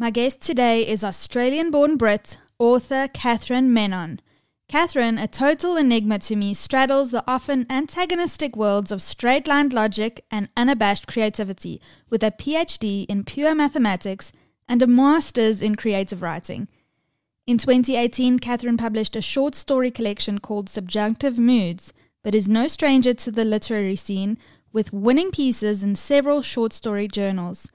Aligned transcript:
My 0.00 0.10
guest 0.10 0.40
today 0.40 0.86
is 0.86 1.02
Australian 1.02 1.72
born 1.72 1.96
Brit, 1.96 2.38
author 2.56 3.08
Catherine 3.12 3.72
Menon. 3.72 4.20
Catherine, 4.68 5.18
a 5.18 5.26
total 5.26 5.76
enigma 5.76 6.20
to 6.20 6.36
me, 6.36 6.54
straddles 6.54 7.10
the 7.10 7.24
often 7.26 7.66
antagonistic 7.68 8.54
worlds 8.54 8.92
of 8.92 9.02
straight 9.02 9.48
lined 9.48 9.72
logic 9.72 10.24
and 10.30 10.50
unabashed 10.56 11.08
creativity 11.08 11.80
with 12.10 12.22
a 12.22 12.30
PhD 12.30 13.06
in 13.06 13.24
pure 13.24 13.56
mathematics 13.56 14.30
and 14.68 14.82
a 14.82 14.86
master's 14.86 15.60
in 15.60 15.74
creative 15.74 16.22
writing. 16.22 16.68
In 17.48 17.58
2018, 17.58 18.38
Catherine 18.38 18.76
published 18.76 19.16
a 19.16 19.20
short 19.20 19.56
story 19.56 19.90
collection 19.90 20.38
called 20.38 20.68
Subjunctive 20.68 21.40
Moods, 21.40 21.92
but 22.22 22.36
is 22.36 22.48
no 22.48 22.68
stranger 22.68 23.14
to 23.14 23.32
the 23.32 23.44
literary 23.44 23.96
scene 23.96 24.38
with 24.72 24.92
winning 24.92 25.32
pieces 25.32 25.82
in 25.82 25.96
several 25.96 26.40
short 26.40 26.72
story 26.72 27.08
journals. 27.08 27.68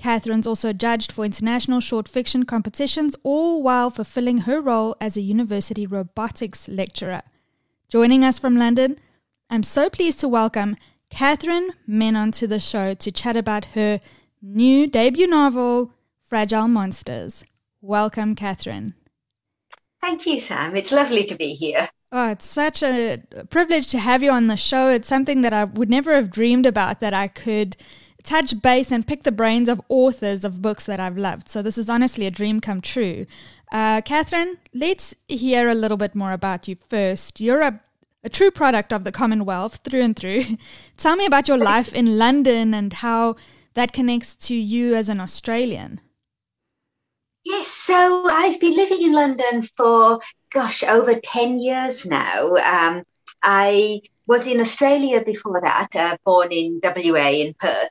Catherine's 0.00 0.46
also 0.46 0.72
judged 0.72 1.12
for 1.12 1.26
international 1.26 1.78
short 1.78 2.08
fiction 2.08 2.44
competitions, 2.44 3.14
all 3.22 3.62
while 3.62 3.90
fulfilling 3.90 4.38
her 4.38 4.58
role 4.58 4.96
as 4.98 5.16
a 5.16 5.20
university 5.20 5.86
robotics 5.86 6.66
lecturer. 6.68 7.20
Joining 7.90 8.24
us 8.24 8.38
from 8.38 8.56
London, 8.56 8.98
I'm 9.50 9.62
so 9.62 9.90
pleased 9.90 10.18
to 10.20 10.28
welcome 10.28 10.78
Catherine 11.10 11.72
Menon 11.86 12.32
to 12.32 12.46
the 12.46 12.58
show 12.58 12.94
to 12.94 13.12
chat 13.12 13.36
about 13.36 13.66
her 13.76 14.00
new 14.40 14.86
debut 14.86 15.26
novel, 15.26 15.92
Fragile 16.22 16.68
Monsters. 16.68 17.44
Welcome, 17.82 18.34
Catherine. 18.34 18.94
Thank 20.00 20.26
you, 20.26 20.40
Sam. 20.40 20.76
It's 20.76 20.92
lovely 20.92 21.24
to 21.24 21.34
be 21.34 21.52
here. 21.52 21.90
Oh, 22.10 22.30
it's 22.30 22.46
such 22.46 22.82
a 22.82 23.22
privilege 23.50 23.88
to 23.88 23.98
have 23.98 24.22
you 24.22 24.30
on 24.30 24.46
the 24.46 24.56
show. 24.56 24.88
It's 24.88 25.08
something 25.08 25.42
that 25.42 25.52
I 25.52 25.64
would 25.64 25.90
never 25.90 26.14
have 26.14 26.30
dreamed 26.30 26.64
about 26.64 27.00
that 27.00 27.12
I 27.12 27.28
could 27.28 27.76
touch 28.22 28.60
base 28.60 28.90
and 28.90 29.06
pick 29.06 29.22
the 29.22 29.32
brains 29.32 29.68
of 29.68 29.80
authors 29.88 30.44
of 30.44 30.62
books 30.62 30.86
that 30.86 31.00
I've 31.00 31.18
loved. 31.18 31.48
So 31.48 31.62
this 31.62 31.78
is 31.78 31.88
honestly 31.88 32.26
a 32.26 32.30
dream 32.30 32.60
come 32.60 32.80
true. 32.80 33.26
Uh, 33.72 34.00
Catherine, 34.02 34.58
let's 34.74 35.14
hear 35.28 35.68
a 35.68 35.74
little 35.74 35.96
bit 35.96 36.14
more 36.14 36.32
about 36.32 36.68
you 36.68 36.76
first. 36.88 37.40
You're 37.40 37.62
a, 37.62 37.80
a 38.24 38.28
true 38.28 38.50
product 38.50 38.92
of 38.92 39.04
the 39.04 39.12
Commonwealth 39.12 39.80
through 39.84 40.02
and 40.02 40.16
through. 40.16 40.44
Tell 40.96 41.16
me 41.16 41.26
about 41.26 41.48
your 41.48 41.58
life 41.58 41.92
in 41.92 42.18
London 42.18 42.74
and 42.74 42.92
how 42.92 43.36
that 43.74 43.92
connects 43.92 44.34
to 44.34 44.54
you 44.54 44.94
as 44.94 45.08
an 45.08 45.20
Australian. 45.20 46.00
Yes, 47.44 47.68
so 47.68 48.28
I've 48.28 48.60
been 48.60 48.76
living 48.76 49.02
in 49.02 49.12
London 49.12 49.62
for, 49.62 50.20
gosh, 50.52 50.82
over 50.82 51.14
10 51.14 51.58
years 51.58 52.04
now. 52.04 52.56
Um, 52.56 53.02
I 53.42 54.02
was 54.26 54.46
in 54.46 54.60
Australia 54.60 55.24
before 55.24 55.60
that, 55.62 55.88
uh, 55.94 56.16
born 56.24 56.52
in 56.52 56.80
WA 56.84 57.30
in 57.30 57.54
Perth 57.54 57.88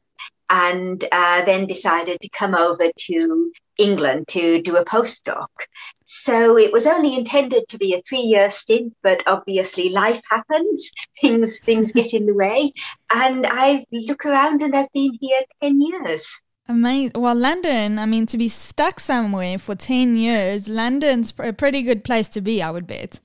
and 0.49 1.03
uh, 1.11 1.45
then 1.45 1.67
decided 1.67 2.19
to 2.21 2.29
come 2.29 2.55
over 2.55 2.91
to 2.97 3.51
England 3.77 4.27
to 4.29 4.61
do 4.61 4.75
a 4.77 4.85
postdoc. 4.85 5.47
So 6.05 6.57
it 6.57 6.71
was 6.71 6.87
only 6.87 7.15
intended 7.15 7.67
to 7.69 7.77
be 7.77 7.93
a 7.93 8.01
three-year 8.01 8.49
stint, 8.49 8.93
but 9.03 9.23
obviously 9.27 9.89
life 9.89 10.21
happens, 10.29 10.91
things 11.21 11.59
things 11.59 11.91
get 11.91 12.13
in 12.13 12.25
the 12.25 12.33
way, 12.33 12.71
and 13.09 13.45
I 13.47 13.85
look 13.91 14.25
around 14.25 14.61
and 14.61 14.75
I've 14.75 14.91
been 14.91 15.17
here 15.21 15.41
ten 15.61 15.81
years. 15.81 16.43
Amazing. 16.67 17.19
Well, 17.19 17.33
London, 17.33 17.97
I 17.97 18.05
mean, 18.05 18.27
to 18.27 18.37
be 18.37 18.47
stuck 18.47 18.99
somewhere 18.99 19.57
for 19.57 19.73
10 19.73 20.15
years, 20.15 20.67
London's 20.67 21.33
a 21.39 21.51
pretty 21.51 21.81
good 21.81 22.03
place 22.03 22.27
to 22.27 22.41
be, 22.41 22.61
I 22.61 22.69
would 22.69 22.85
bet. 22.85 23.19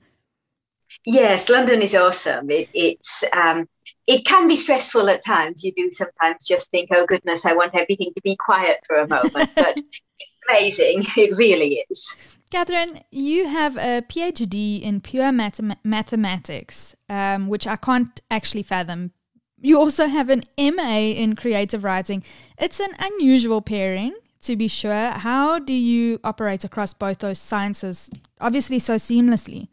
Yes, 1.05 1.47
London 1.47 1.83
is 1.83 1.93
awesome. 1.93 2.49
It, 2.49 2.69
it's 2.73 3.23
um, 3.33 3.69
it 4.07 4.25
can 4.25 4.47
be 4.47 4.55
stressful 4.55 5.09
at 5.09 5.25
times. 5.25 5.63
You 5.63 5.73
do 5.75 5.89
sometimes 5.91 6.45
just 6.45 6.69
think, 6.71 6.89
oh 6.93 7.05
goodness, 7.05 7.45
I 7.45 7.53
want 7.53 7.75
everything 7.75 8.11
to 8.13 8.21
be 8.21 8.35
quiet 8.35 8.79
for 8.85 8.97
a 8.97 9.07
moment. 9.07 9.49
but 9.55 9.77
it's 9.77 10.39
amazing. 10.49 11.05
It 11.17 11.37
really 11.37 11.85
is. 11.89 12.17
Catherine, 12.51 13.03
you 13.11 13.47
have 13.47 13.75
a 13.75 14.03
PhD 14.07 14.81
in 14.81 15.01
pure 15.01 15.31
mathematics, 15.31 16.95
um, 17.09 17.47
which 17.47 17.65
I 17.65 17.75
can't 17.75 18.21
actually 18.29 18.63
fathom. 18.63 19.11
You 19.59 19.79
also 19.79 20.05
have 20.05 20.29
an 20.29 20.43
MA 20.57 20.97
in 20.97 21.35
creative 21.35 21.83
writing. 21.83 22.23
It's 22.59 22.79
an 22.79 22.95
unusual 22.99 23.61
pairing, 23.61 24.13
to 24.41 24.55
be 24.55 24.67
sure. 24.67 25.09
How 25.09 25.57
do 25.57 25.73
you 25.73 26.19
operate 26.23 26.63
across 26.63 26.93
both 26.93 27.19
those 27.19 27.39
sciences, 27.39 28.11
obviously 28.39 28.77
so 28.77 28.95
seamlessly? 28.95 29.67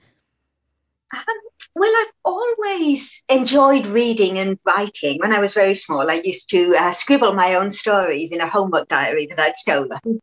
Um, 1.15 1.37
well, 1.75 1.93
I've 1.97 2.13
always 2.25 3.25
enjoyed 3.29 3.87
reading 3.87 4.39
and 4.39 4.59
writing. 4.65 5.19
When 5.19 5.33
I 5.33 5.41
was 5.41 5.55
very 5.55 5.75
small, 5.75 6.11
I 6.11 6.21
used 6.25 6.51
to 6.51 6.75
uh, 6.77 6.91
scribble 6.91 7.35
my 7.35 7.55
own 7.55 7.71
stories 7.71 8.33
in 8.33 8.41
a 8.41 8.49
homework 8.49 8.89
diary 8.89 9.27
that 9.27 9.39
I'd 9.39 9.57
stolen. 9.57 10.21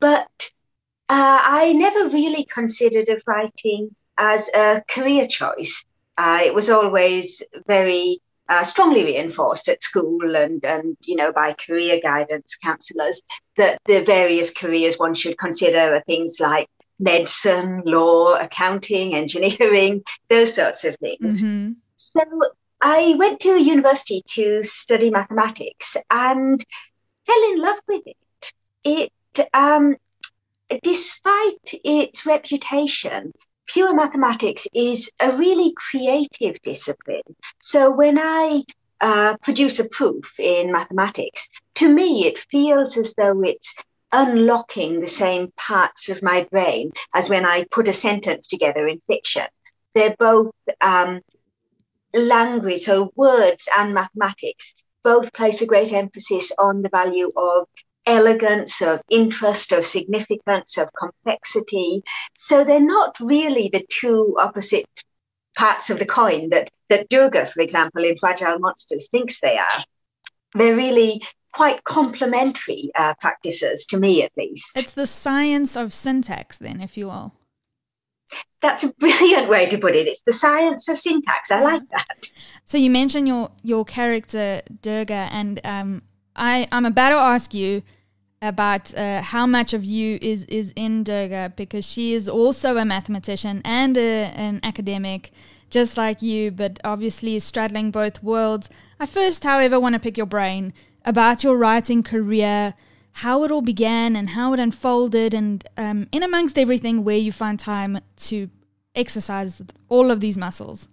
But 0.00 0.50
uh, 1.08 1.40
I 1.42 1.72
never 1.72 2.08
really 2.08 2.44
considered 2.44 3.08
of 3.08 3.22
writing 3.26 3.94
as 4.18 4.48
a 4.54 4.82
career 4.88 5.26
choice. 5.26 5.84
Uh, 6.16 6.40
it 6.44 6.54
was 6.54 6.70
always 6.70 7.42
very 7.66 8.20
uh, 8.48 8.62
strongly 8.62 9.04
reinforced 9.04 9.68
at 9.68 9.82
school 9.82 10.36
and, 10.36 10.64
and, 10.64 10.96
you 11.04 11.16
know, 11.16 11.32
by 11.32 11.54
career 11.54 12.00
guidance 12.02 12.56
counselors 12.56 13.22
that 13.56 13.78
the 13.86 14.00
various 14.02 14.50
careers 14.50 14.96
one 14.96 15.14
should 15.14 15.38
consider 15.38 15.94
are 15.94 16.02
things 16.02 16.38
like 16.40 16.68
medicine, 16.98 17.82
law, 17.84 18.34
accounting, 18.34 19.14
engineering, 19.14 20.02
those 20.28 20.54
sorts 20.54 20.84
of 20.84 20.96
things. 20.96 21.42
Mm-hmm. 21.42 21.72
So 21.96 22.20
I 22.80 23.14
went 23.18 23.40
to 23.40 23.60
university 23.60 24.22
to 24.28 24.62
study 24.62 25.10
mathematics 25.10 25.96
and 26.10 26.62
fell 27.26 27.52
in 27.52 27.60
love 27.60 27.78
with 27.88 28.02
it. 28.06 28.52
It, 28.84 29.48
um, 29.54 29.96
despite 30.82 31.74
its 31.84 32.26
reputation, 32.26 33.32
pure 33.66 33.94
mathematics 33.94 34.66
is 34.74 35.10
a 35.20 35.32
really 35.32 35.72
creative 35.76 36.60
discipline. 36.62 37.22
So 37.60 37.90
when 37.90 38.18
I 38.18 38.62
uh, 39.00 39.36
produce 39.38 39.80
a 39.80 39.88
proof 39.88 40.38
in 40.38 40.72
mathematics, 40.72 41.48
to 41.76 41.88
me, 41.88 42.26
it 42.26 42.38
feels 42.38 42.96
as 42.96 43.14
though 43.14 43.42
it's 43.42 43.74
unlocking 44.14 45.00
the 45.00 45.08
same 45.08 45.52
parts 45.56 46.08
of 46.08 46.22
my 46.22 46.46
brain 46.50 46.92
as 47.14 47.28
when 47.28 47.44
I 47.44 47.64
put 47.64 47.88
a 47.88 47.92
sentence 47.92 48.46
together 48.46 48.86
in 48.86 49.02
fiction. 49.08 49.46
They're 49.94 50.16
both 50.18 50.52
um, 50.80 51.20
language, 52.14 52.82
so 52.82 53.12
words 53.16 53.68
and 53.76 53.92
mathematics 53.92 54.74
both 55.02 55.34
place 55.34 55.60
a 55.60 55.66
great 55.66 55.92
emphasis 55.92 56.50
on 56.58 56.80
the 56.80 56.88
value 56.88 57.30
of 57.36 57.66
elegance, 58.06 58.80
of 58.80 59.02
interest, 59.10 59.72
of 59.72 59.84
significance, 59.84 60.78
of 60.78 60.88
complexity. 60.98 62.02
So 62.34 62.64
they're 62.64 62.80
not 62.80 63.14
really 63.20 63.68
the 63.72 63.84
two 63.88 64.36
opposite 64.38 64.88
parts 65.56 65.90
of 65.90 65.98
the 65.98 66.06
coin 66.06 66.50
that, 66.50 66.70
that 66.88 67.08
Durga, 67.08 67.46
for 67.46 67.60
example, 67.60 68.04
in 68.04 68.16
Fragile 68.16 68.58
Monsters 68.58 69.08
thinks 69.10 69.40
they 69.40 69.58
are. 69.58 69.84
They're 70.54 70.76
really 70.76 71.22
quite 71.54 71.84
complementary 71.84 72.90
uh, 72.96 73.14
practices 73.20 73.86
to 73.86 73.96
me, 73.96 74.22
at 74.22 74.32
least. 74.36 74.76
It's 74.76 74.92
the 74.92 75.06
science 75.06 75.76
of 75.76 75.94
syntax, 75.94 76.58
then, 76.58 76.80
if 76.80 76.96
you 76.96 77.06
will. 77.06 77.32
That's 78.60 78.82
a 78.82 78.92
brilliant 78.94 79.48
way 79.48 79.68
to 79.70 79.78
put 79.78 79.94
it. 79.94 80.08
It's 80.08 80.22
the 80.22 80.32
science 80.32 80.88
of 80.88 80.98
syntax. 80.98 81.50
I 81.50 81.62
like 81.62 81.82
that. 81.90 82.30
So 82.64 82.78
you 82.78 82.90
mentioned 82.90 83.28
your 83.28 83.50
your 83.62 83.84
character 83.84 84.62
Durga, 84.82 85.28
and 85.30 85.60
um, 85.64 86.02
I 86.34 86.66
I'm 86.72 86.86
about 86.86 87.10
to 87.10 87.16
ask 87.16 87.54
you 87.54 87.82
about 88.42 88.94
uh, 88.94 89.22
how 89.22 89.46
much 89.46 89.74
of 89.74 89.84
you 89.84 90.18
is 90.20 90.44
is 90.44 90.72
in 90.74 91.04
Durga 91.04 91.52
because 91.56 91.84
she 91.84 92.14
is 92.14 92.28
also 92.28 92.78
a 92.78 92.84
mathematician 92.84 93.60
and 93.64 93.96
a, 93.96 94.32
an 94.34 94.60
academic, 94.62 95.30
just 95.70 95.96
like 95.96 96.22
you, 96.22 96.50
but 96.50 96.80
obviously 96.84 97.38
straddling 97.38 97.90
both 97.90 98.22
worlds. 98.22 98.70
I 98.98 99.06
first, 99.06 99.44
however, 99.44 99.78
want 99.78 99.92
to 99.92 100.00
pick 100.00 100.16
your 100.16 100.26
brain 100.26 100.72
about 101.04 101.44
your 101.44 101.56
writing 101.56 102.02
career, 102.02 102.74
how 103.12 103.44
it 103.44 103.50
all 103.50 103.62
began 103.62 104.16
and 104.16 104.30
how 104.30 104.52
it 104.52 104.60
unfolded, 104.60 105.34
and 105.34 105.66
um, 105.76 106.08
in 106.12 106.22
amongst 106.22 106.58
everything, 106.58 107.04
where 107.04 107.18
you 107.18 107.32
find 107.32 107.58
time 107.58 108.00
to 108.16 108.50
exercise 108.94 109.60
all 109.88 110.10
of 110.10 110.20
these 110.20 110.38
muscles? 110.38 110.88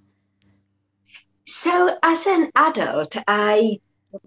So, 1.46 1.98
as 2.04 2.28
an 2.28 2.52
adult, 2.56 3.18
I 3.28 3.80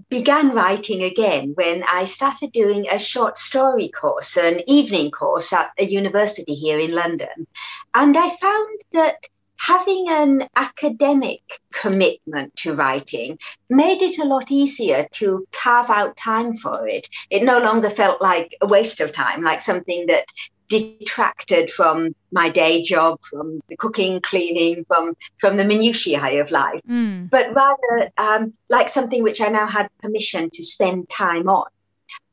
began 0.09 0.51
writing 0.51 1.03
again 1.03 1.53
when 1.55 1.83
I 1.85 2.05
started 2.05 2.53
doing 2.53 2.87
a 2.89 2.99
short 2.99 3.37
story 3.37 3.89
course, 3.89 4.37
an 4.37 4.63
evening 4.67 5.11
course 5.11 5.53
at 5.53 5.71
a 5.79 5.85
university 5.85 6.55
here 6.55 6.79
in 6.79 6.93
London. 6.93 7.47
And 7.95 8.17
I 8.17 8.35
found 8.37 8.81
that 8.93 9.17
having 9.67 10.09
an 10.11 10.47
academic 10.57 11.41
commitment 11.73 12.55
to 12.55 12.75
writing 12.75 13.39
made 13.71 14.03
it 14.03 14.19
a 14.19 14.25
lot 14.25 14.51
easier 14.51 15.07
to 15.11 15.47
carve 15.53 15.89
out 15.89 16.17
time 16.17 16.55
for 16.55 16.87
it. 16.87 17.09
It 17.31 17.43
no 17.45 17.59
longer 17.59 17.89
felt 17.89 18.21
like 18.21 18.55
a 18.61 18.67
waste 18.67 19.01
of 19.01 19.13
time, 19.13 19.43
like 19.43 19.63
something 19.63 20.07
that 20.09 20.27
detracted 20.69 21.71
from 21.71 22.15
my 22.31 22.51
day 22.51 22.83
job, 22.83 23.21
from 23.23 23.61
the 23.69 23.77
cooking, 23.77 24.21
cleaning, 24.21 24.85
from 24.87 25.17
from 25.39 25.57
the 25.57 25.65
minutiae 25.65 26.41
of 26.41 26.51
life, 26.51 26.81
mm. 26.89 27.31
but 27.31 27.55
rather 27.55 28.11
um, 28.19 28.53
like 28.69 28.89
something 28.89 29.23
which 29.23 29.41
I 29.41 29.49
now 29.49 29.67
had 29.67 29.89
permission 30.03 30.51
to 30.51 30.63
spend 30.63 31.09
time 31.09 31.49
on. 31.49 31.69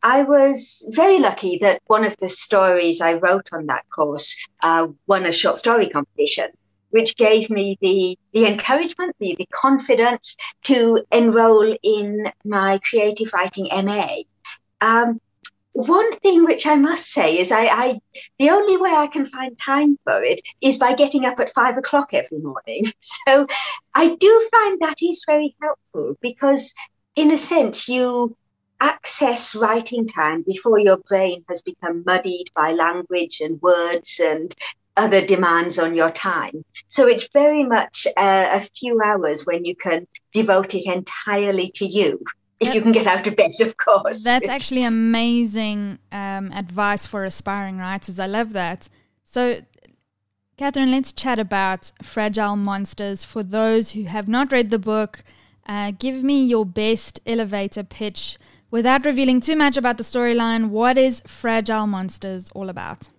I 0.03 0.23
was 0.23 0.85
very 0.89 1.19
lucky 1.19 1.59
that 1.59 1.81
one 1.87 2.03
of 2.03 2.17
the 2.17 2.29
stories 2.29 3.01
I 3.01 3.13
wrote 3.13 3.49
on 3.51 3.67
that 3.67 3.85
course 3.95 4.35
uh, 4.61 4.87
won 5.07 5.25
a 5.25 5.31
short 5.31 5.57
story 5.59 5.89
competition, 5.89 6.49
which 6.91 7.17
gave 7.17 7.49
me 7.49 7.77
the, 7.81 8.17
the 8.33 8.47
encouragement, 8.47 9.15
the, 9.19 9.35
the 9.37 9.47
confidence 9.47 10.35
to 10.63 11.03
enroll 11.11 11.75
in 11.83 12.31
my 12.45 12.79
creative 12.89 13.33
writing 13.33 13.67
MA. 13.71 14.17
Um, 14.79 15.19
one 15.73 16.15
thing 16.17 16.43
which 16.43 16.67
I 16.67 16.75
must 16.75 17.07
say 17.07 17.37
is 17.37 17.51
I, 17.51 17.65
I, 17.67 17.99
the 18.39 18.49
only 18.49 18.77
way 18.77 18.91
I 18.91 19.07
can 19.07 19.25
find 19.25 19.57
time 19.57 19.97
for 20.03 20.21
it 20.21 20.41
is 20.59 20.77
by 20.77 20.93
getting 20.95 21.25
up 21.25 21.39
at 21.39 21.53
five 21.53 21.77
o'clock 21.77 22.13
every 22.13 22.39
morning. 22.39 22.91
So 23.27 23.47
I 23.93 24.15
do 24.15 24.49
find 24.51 24.79
that 24.81 24.97
is 25.01 25.23
very 25.27 25.55
helpful 25.61 26.17
because 26.21 26.73
in 27.15 27.31
a 27.31 27.37
sense 27.37 27.87
you 27.87 28.35
access 28.79 29.53
writing 29.53 30.07
time 30.07 30.41
before 30.41 30.79
your 30.79 30.97
brain 30.97 31.45
has 31.47 31.61
become 31.61 32.03
muddied 32.05 32.49
by 32.55 32.71
language 32.73 33.39
and 33.41 33.61
words 33.61 34.19
and 34.23 34.55
other 34.97 35.25
demands 35.25 35.79
on 35.79 35.95
your 35.95 36.11
time. 36.11 36.63
So 36.87 37.07
it's 37.07 37.27
very 37.33 37.63
much 37.63 38.07
a, 38.17 38.55
a 38.55 38.59
few 38.59 39.01
hours 39.01 39.45
when 39.45 39.65
you 39.65 39.75
can 39.75 40.07
devote 40.33 40.75
it 40.75 40.85
entirely 40.85 41.71
to 41.75 41.85
you 41.85 42.23
if 42.61 42.75
you 42.75 42.81
can 42.81 42.91
get 42.91 43.07
out 43.07 43.25
of 43.25 43.35
bed, 43.35 43.59
of 43.59 43.75
course. 43.77 44.23
That's 44.23 44.47
actually 44.57 44.83
amazing 44.83 45.97
um, 46.11 46.51
advice 46.53 47.07
for 47.07 47.25
aspiring 47.25 47.77
writers. 47.77 48.19
I 48.19 48.27
love 48.27 48.53
that. 48.53 48.87
So, 49.23 49.61
Catherine, 50.57 50.91
let's 50.91 51.11
chat 51.11 51.39
about 51.39 51.91
Fragile 52.03 52.55
Monsters. 52.55 53.23
For 53.23 53.41
those 53.41 53.93
who 53.93 54.03
have 54.03 54.27
not 54.27 54.51
read 54.51 54.69
the 54.69 54.77
book, 54.77 55.23
uh, 55.65 55.91
give 55.97 56.23
me 56.23 56.43
your 56.43 56.65
best 56.65 57.19
elevator 57.25 57.83
pitch 57.83 58.37
without 58.69 59.05
revealing 59.05 59.41
too 59.41 59.55
much 59.55 59.75
about 59.75 59.97
the 59.97 60.03
storyline. 60.03 60.69
What 60.69 60.97
is 60.99 61.23
Fragile 61.25 61.87
Monsters 61.87 62.49
all 62.53 62.69
about? 62.69 63.09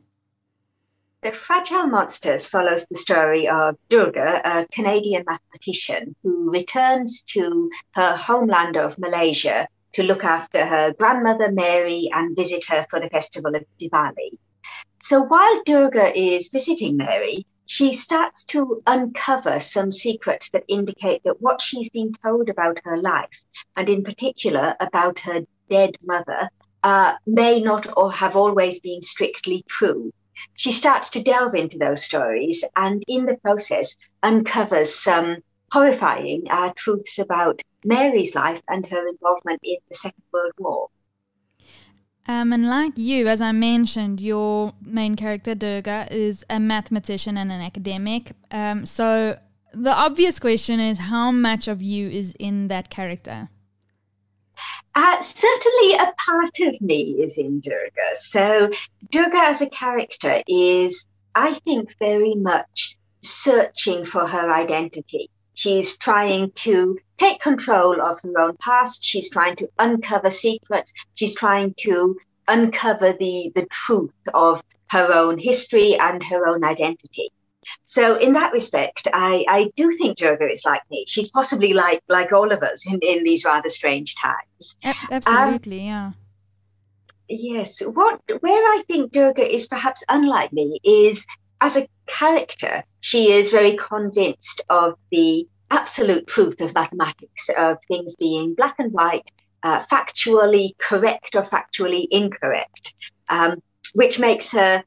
The 1.22 1.30
Fragile 1.30 1.86
Monsters 1.86 2.48
follows 2.48 2.84
the 2.88 2.98
story 2.98 3.48
of 3.48 3.76
Durga, 3.88 4.42
a 4.44 4.66
Canadian 4.72 5.22
mathematician 5.24 6.16
who 6.24 6.50
returns 6.50 7.22
to 7.28 7.70
her 7.92 8.16
homeland 8.16 8.76
of 8.76 8.98
Malaysia 8.98 9.69
to 9.92 10.02
look 10.02 10.24
after 10.24 10.66
her 10.66 10.92
grandmother 10.94 11.52
Mary 11.52 12.10
and 12.12 12.34
visit 12.34 12.64
her 12.64 12.84
for 12.90 12.98
the 12.98 13.08
festival 13.08 13.54
of 13.54 13.62
Diwali. 13.80 14.36
So 15.00 15.22
while 15.22 15.62
Durga 15.64 16.12
is 16.19 16.48
visiting 16.48 16.96
Mary, 16.96 17.46
she 17.66 17.92
starts 17.92 18.44
to 18.46 18.82
uncover 18.88 19.60
some 19.60 19.92
secrets 19.92 20.50
that 20.50 20.64
indicate 20.66 21.22
that 21.22 21.40
what 21.40 21.60
she's 21.60 21.90
been 21.90 22.12
told 22.14 22.48
about 22.48 22.80
her 22.82 22.96
life, 22.96 23.44
and 23.76 23.88
in 23.88 24.02
particular 24.02 24.74
about 24.80 25.20
her 25.20 25.42
dead 25.70 25.98
mother, 26.02 26.48
uh, 26.82 27.14
may 27.28 27.60
not 27.60 27.86
or 27.96 28.10
have 28.10 28.34
always 28.34 28.80
been 28.80 29.02
strictly 29.02 29.64
true 29.69 30.12
she 30.55 30.73
starts 30.73 31.11
to 31.11 31.23
delve 31.23 31.55
into 31.55 31.79
those 31.79 32.05
stories 32.05 32.64
and 32.76 33.02
in 33.08 33.26
the 33.26 33.37
process 33.38 33.96
uncovers 34.23 34.94
some 34.94 35.38
horrifying 35.70 36.44
uh, 36.50 36.70
truths 36.76 37.19
about 37.19 37.62
Mary's 37.84 38.34
life 38.34 38.62
and 38.69 38.87
her 38.87 39.08
involvement 39.08 39.61
in 39.62 39.76
the 39.88 39.94
Second 39.94 40.23
World 40.32 40.52
War. 40.58 40.88
Um, 42.29 42.52
and 42.52 42.69
like 42.69 42.96
you, 42.96 43.26
as 43.26 43.40
I 43.40 43.52
mentioned, 43.52 44.20
your 44.20 44.75
main 44.81 45.17
character, 45.17 45.55
Durga, 45.55 46.06
is 46.11 46.44
a 46.49 46.61
mathematician 46.61 47.37
and 47.37 47.50
an 47.50 47.61
academic. 47.61 48.32
Um, 48.52 48.87
so 48.87 49.38
the 49.75 49.93
obvious 49.93 50.38
question 50.38 50.79
is 50.79 50.99
how 50.99 51.32
much 51.32 51.67
of 51.67 51.82
you 51.82 52.08
is 52.08 52.32
in 52.38 52.69
that 52.69 52.90
character? 52.90 53.49
Uh, 54.94 55.20
certainly, 55.22 55.94
a 55.94 56.12
part 56.18 56.60
of 56.60 56.80
me 56.80 57.16
is 57.22 57.38
in 57.38 57.60
Durga. 57.60 58.14
So, 58.14 58.70
Durga 59.10 59.38
as 59.38 59.62
a 59.62 59.70
character 59.70 60.42
is, 60.46 61.06
I 61.34 61.54
think, 61.54 61.96
very 61.98 62.34
much 62.34 62.98
searching 63.22 64.04
for 64.04 64.26
her 64.26 64.52
identity. 64.52 65.30
She's 65.54 65.96
trying 65.98 66.50
to 66.56 66.98
take 67.16 67.40
control 67.40 68.00
of 68.02 68.20
her 68.22 68.38
own 68.38 68.56
past. 68.58 69.04
She's 69.04 69.30
trying 69.30 69.56
to 69.56 69.68
uncover 69.78 70.30
secrets. 70.30 70.92
She's 71.14 71.34
trying 71.34 71.74
to 71.80 72.18
uncover 72.48 73.12
the, 73.12 73.52
the 73.54 73.66
truth 73.66 74.12
of 74.34 74.62
her 74.90 75.12
own 75.12 75.38
history 75.38 75.94
and 75.94 76.22
her 76.24 76.46
own 76.46 76.64
identity. 76.64 77.30
So 77.84 78.16
in 78.16 78.32
that 78.34 78.52
respect, 78.52 79.08
I, 79.12 79.44
I 79.48 79.70
do 79.76 79.92
think 79.96 80.18
Durga 80.18 80.50
is 80.50 80.64
like 80.64 80.82
me. 80.90 81.04
She's 81.06 81.30
possibly 81.30 81.72
like 81.72 82.02
like 82.08 82.32
all 82.32 82.52
of 82.52 82.62
us 82.62 82.86
in, 82.86 82.98
in 83.02 83.24
these 83.24 83.44
rather 83.44 83.68
strange 83.68 84.16
times. 84.16 84.76
Absolutely, 85.10 85.80
um, 85.80 85.86
yeah. 85.86 86.12
Yes. 87.28 87.80
What 87.80 88.20
where 88.40 88.62
I 88.62 88.82
think 88.86 89.12
Durga 89.12 89.46
is 89.46 89.66
perhaps 89.66 90.04
unlike 90.08 90.52
me 90.52 90.78
is 90.84 91.26
as 91.60 91.76
a 91.76 91.86
character, 92.06 92.84
she 93.00 93.30
is 93.32 93.50
very 93.50 93.76
convinced 93.76 94.60
of 94.68 94.98
the 95.10 95.46
absolute 95.70 96.26
truth 96.26 96.60
of 96.60 96.74
mathematics, 96.74 97.48
of 97.56 97.78
things 97.88 98.16
being 98.16 98.54
black 98.54 98.74
and 98.78 98.92
white, 98.92 99.30
uh, 99.62 99.80
factually 99.84 100.76
correct 100.78 101.34
or 101.34 101.42
factually 101.42 102.06
incorrect, 102.10 102.94
um, 103.28 103.62
which 103.94 104.18
makes 104.18 104.52
her 104.52 104.82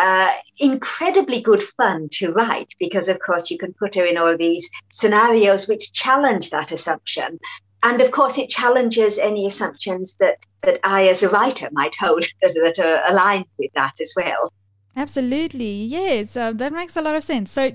uh, 0.00 0.32
incredibly 0.58 1.42
good 1.42 1.62
fun 1.62 2.08
to 2.10 2.32
write 2.32 2.72
because, 2.78 3.10
of 3.10 3.18
course, 3.20 3.50
you 3.50 3.58
can 3.58 3.74
put 3.74 3.94
her 3.94 4.04
in 4.04 4.16
all 4.16 4.34
these 4.34 4.70
scenarios 4.90 5.68
which 5.68 5.92
challenge 5.92 6.48
that 6.50 6.72
assumption. 6.72 7.38
And 7.82 8.00
of 8.00 8.10
course, 8.10 8.38
it 8.38 8.48
challenges 8.48 9.18
any 9.18 9.46
assumptions 9.46 10.16
that, 10.16 10.38
that 10.62 10.80
I, 10.84 11.08
as 11.08 11.22
a 11.22 11.28
writer, 11.28 11.68
might 11.72 11.94
hold 11.96 12.24
that, 12.42 12.54
that 12.54 12.78
are 12.82 13.12
aligned 13.12 13.44
with 13.58 13.72
that 13.74 13.92
as 14.00 14.12
well. 14.16 14.52
Absolutely. 14.96 15.84
Yes, 15.84 16.34
uh, 16.34 16.52
that 16.54 16.72
makes 16.72 16.96
a 16.96 17.02
lot 17.02 17.14
of 17.14 17.22
sense. 17.22 17.50
So, 17.52 17.72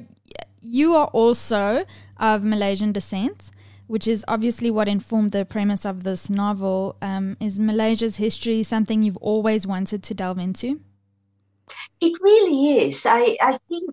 you 0.62 0.96
are 0.96 1.08
also 1.08 1.86
of 2.18 2.44
Malaysian 2.44 2.92
descent, 2.92 3.52
which 3.86 4.08
is 4.08 4.26
obviously 4.28 4.72
what 4.72 4.88
informed 4.88 5.32
the 5.32 5.46
premise 5.46 5.86
of 5.86 6.04
this 6.04 6.28
novel. 6.28 6.96
Um, 7.04 7.38
is 7.40 7.60
Malaysia's 7.60 8.18
history 8.18 8.64
something 8.64 9.04
you've 9.04 9.18
always 9.18 9.68
wanted 9.68 10.02
to 10.02 10.16
delve 10.16 10.40
into? 10.40 10.80
It 12.02 12.22
really 12.22 12.86
is. 12.86 13.06
I, 13.06 13.38
I 13.42 13.58
think 13.70 13.90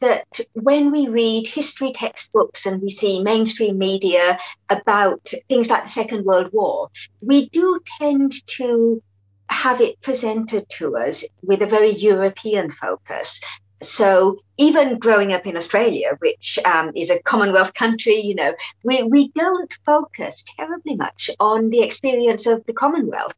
that 0.00 0.40
when 0.52 0.90
we 0.92 1.08
read 1.08 1.46
history 1.46 1.92
textbooks 1.94 2.66
and 2.66 2.82
we 2.82 2.90
see 2.90 3.22
mainstream 3.22 3.78
media 3.78 4.38
about 4.68 5.32
things 5.48 5.70
like 5.70 5.84
the 5.84 5.90
Second 5.90 6.24
World 6.24 6.50
War, 6.52 6.90
we 7.20 7.48
do 7.50 7.80
tend 7.98 8.32
to 8.58 9.02
have 9.48 9.80
it 9.80 10.00
presented 10.00 10.68
to 10.68 10.96
us 10.96 11.24
with 11.42 11.62
a 11.62 11.66
very 11.66 11.90
European 11.90 12.70
focus. 12.70 13.40
So 13.82 14.38
even 14.56 14.98
growing 14.98 15.32
up 15.32 15.46
in 15.46 15.56
Australia, 15.56 16.16
which 16.18 16.58
um, 16.64 16.92
is 16.94 17.10
a 17.10 17.22
Commonwealth 17.22 17.74
country, 17.74 18.16
you 18.16 18.34
know, 18.34 18.54
we, 18.82 19.02
we 19.04 19.28
don't 19.34 19.72
focus 19.84 20.44
terribly 20.56 20.96
much 20.96 21.30
on 21.40 21.70
the 21.70 21.82
experience 21.82 22.46
of 22.46 22.64
the 22.66 22.72
Commonwealth. 22.72 23.34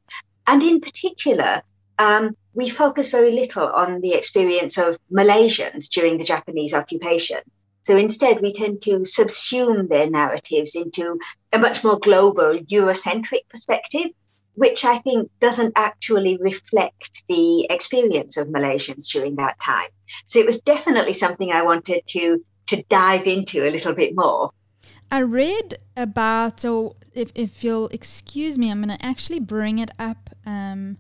And 0.47 0.63
in 0.63 0.81
particular, 0.81 1.63
um, 1.99 2.37
we 2.55 2.69
focus 2.69 3.11
very 3.11 3.33
little 3.33 3.67
on 3.67 4.01
the 4.01 4.13
experience 4.15 4.79
of 4.79 4.99
Malaysians 5.13 5.89
during 5.89 6.19
the 6.19 6.25
Japanese 6.25 6.75
occupation. 6.75 7.39
So 7.83 7.97
instead, 7.97 8.41
we 8.41 8.53
tend 8.53 8.83
to 8.83 8.99
subsume 9.01 9.89
their 9.89 10.11
narratives 10.11 10.75
into 10.75 11.19
a 11.53 11.59
much 11.59 11.85
more 11.85 11.99
global, 11.99 12.59
Eurocentric 12.59 13.49
perspective, 13.49 14.11
which 14.55 14.85
I 14.85 14.99
think 14.99 15.31
doesn't 15.39 15.75
actually 15.77 16.37
reflect 16.41 17.23
the 17.29 17.67
experience 17.71 18.37
of 18.37 18.49
Malaysians 18.49 19.07
during 19.13 19.37
that 19.37 19.61
time. 19.61 19.89
So 20.27 20.41
it 20.41 20.47
was 20.47 20.61
definitely 20.63 21.13
something 21.13 21.53
I 21.53 21.63
wanted 21.63 22.03
to 22.09 22.45
to 22.67 22.83
dive 22.89 23.29
into 23.29 23.65
a 23.65 23.71
little 23.71 23.93
bit 23.93 24.17
more. 24.17 24.51
I 25.11 25.21
read 25.21 25.79
about, 25.97 26.59
so 26.61 26.97
if, 27.15 27.31
if 27.37 27.63
you'll 27.63 27.87
excuse 27.89 28.59
me, 28.59 28.71
I'm 28.71 28.83
going 28.83 28.99
to 28.99 29.05
actually 29.05 29.39
bring 29.39 29.79
it 29.79 29.91
up. 29.99 30.31
Um, 30.45 30.99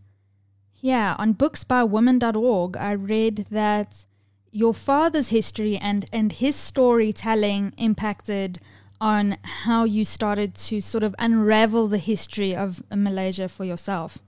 yeah, 0.81 1.17
on 1.19 1.35
booksbywomen.org, 1.35 2.77
I 2.77 2.93
read 2.93 3.47
that 3.51 4.05
your 4.51 4.75
father's 4.75 5.29
history 5.29 5.77
and, 5.77 6.09
and 6.13 6.33
his 6.33 6.57
storytelling 6.57 7.73
impacted 7.77 8.61
on 9.01 9.37
how 9.43 9.85
you 9.85 10.05
started 10.05 10.55
to 10.55 10.81
sort 10.81 11.05
of 11.05 11.15
unravel 11.19 11.89
the 11.89 11.99
history 11.99 12.57
of 12.57 12.83
Malaysia 12.91 13.49
for 13.49 13.65
yourself. 13.65 14.19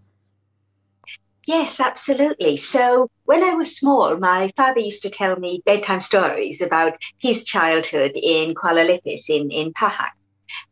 Yes, 1.46 1.80
absolutely. 1.80 2.56
So 2.56 3.08
when 3.24 3.42
I 3.42 3.54
was 3.54 3.74
small, 3.74 4.18
my 4.18 4.52
father 4.54 4.80
used 4.80 5.02
to 5.04 5.10
tell 5.10 5.36
me 5.36 5.62
bedtime 5.64 6.02
stories 6.02 6.60
about 6.60 6.92
his 7.16 7.42
childhood 7.42 8.12
in 8.14 8.54
Kuala 8.54 8.86
Lipis 8.86 9.30
in, 9.30 9.50
in 9.50 9.72
Pahang. 9.72 10.10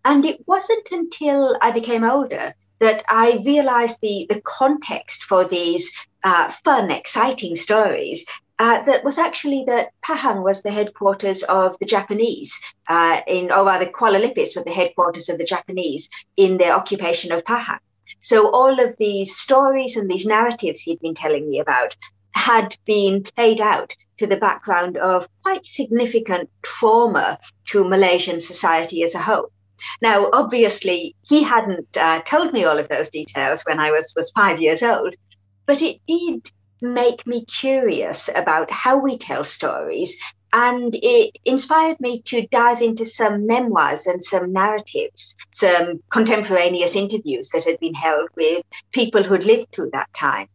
And 0.05 0.27
it 0.27 0.47
wasn't 0.47 0.87
until 0.91 1.57
I 1.63 1.71
became 1.71 2.05
older 2.05 2.55
that 2.79 3.05
I 3.09 3.41
realized 3.45 4.01
the, 4.01 4.27
the 4.29 4.41
context 4.43 5.25
for 5.25 5.45
these 5.45 5.93
uh, 6.25 6.51
fun, 6.65 6.91
exciting 6.91 7.57
stories. 7.57 8.27
Uh, 8.59 8.83
that 8.85 9.05
was 9.05 9.19
actually 9.19 9.65
that 9.67 9.91
Pahang 10.03 10.43
was 10.43 10.63
the 10.63 10.71
headquarters 10.71 11.43
of 11.43 11.79
the 11.79 11.85
Japanese 11.85 12.59
uh, 12.89 13.21
in, 13.27 13.53
or 13.53 13.65
rather 13.67 13.85
Kuala 13.85 14.19
Lipis 14.19 14.57
was 14.57 14.65
the 14.65 14.73
headquarters 14.73 15.29
of 15.29 15.37
the 15.37 15.45
Japanese 15.45 16.09
in 16.39 16.57
their 16.57 16.73
occupation 16.73 17.33
of 17.33 17.45
Pahang. 17.45 17.79
So 18.23 18.51
all 18.51 18.81
of 18.81 18.97
these 18.97 19.37
stories 19.37 19.97
and 19.97 20.11
these 20.11 20.25
narratives 20.27 20.81
he'd 20.81 21.01
been 21.01 21.15
telling 21.15 21.51
me 21.51 21.61
about 21.61 21.95
had 22.35 22.77
been 22.87 23.23
played 23.23 23.61
out 23.61 23.95
to 24.19 24.27
the 24.27 24.37
background 24.37 24.97
of 24.97 25.29
quite 25.43 25.67
significant 25.67 26.49
trauma 26.63 27.39
to 27.67 27.89
Malaysian 27.89 28.41
society 28.41 29.03
as 29.03 29.15
a 29.15 29.21
whole. 29.21 29.51
Now, 30.01 30.31
obviously, 30.33 31.15
he 31.23 31.43
hadn't 31.43 31.97
uh, 31.97 32.21
told 32.23 32.53
me 32.53 32.65
all 32.65 32.79
of 32.79 32.89
those 32.89 33.11
details 33.11 33.63
when 33.65 33.81
I 33.81 33.91
was, 33.91 34.13
was 34.17 34.31
five 34.33 34.61
years 34.61 34.83
old, 34.83 35.15
but 35.67 35.83
it 35.83 36.01
did 36.07 36.51
make 36.81 37.27
me 37.27 37.45
curious 37.45 38.29
about 38.35 38.71
how 38.71 38.99
we 38.99 39.19
tell 39.19 39.45
stories. 39.45 40.19
And 40.53 40.95
it 40.95 41.39
inspired 41.45 42.01
me 42.01 42.23
to 42.23 42.47
dive 42.47 42.81
into 42.81 43.05
some 43.05 43.47
memoirs 43.47 44.07
and 44.07 44.23
some 44.23 44.53
narratives, 44.53 45.35
some 45.55 46.03
contemporaneous 46.11 46.97
interviews 46.97 47.51
that 47.51 47.65
had 47.65 47.79
been 47.81 47.95
held 47.95 48.29
with 48.37 48.63
people 48.93 49.23
who'd 49.23 49.45
lived 49.45 49.73
through 49.73 49.91
that 49.93 50.13
time. 50.15 50.49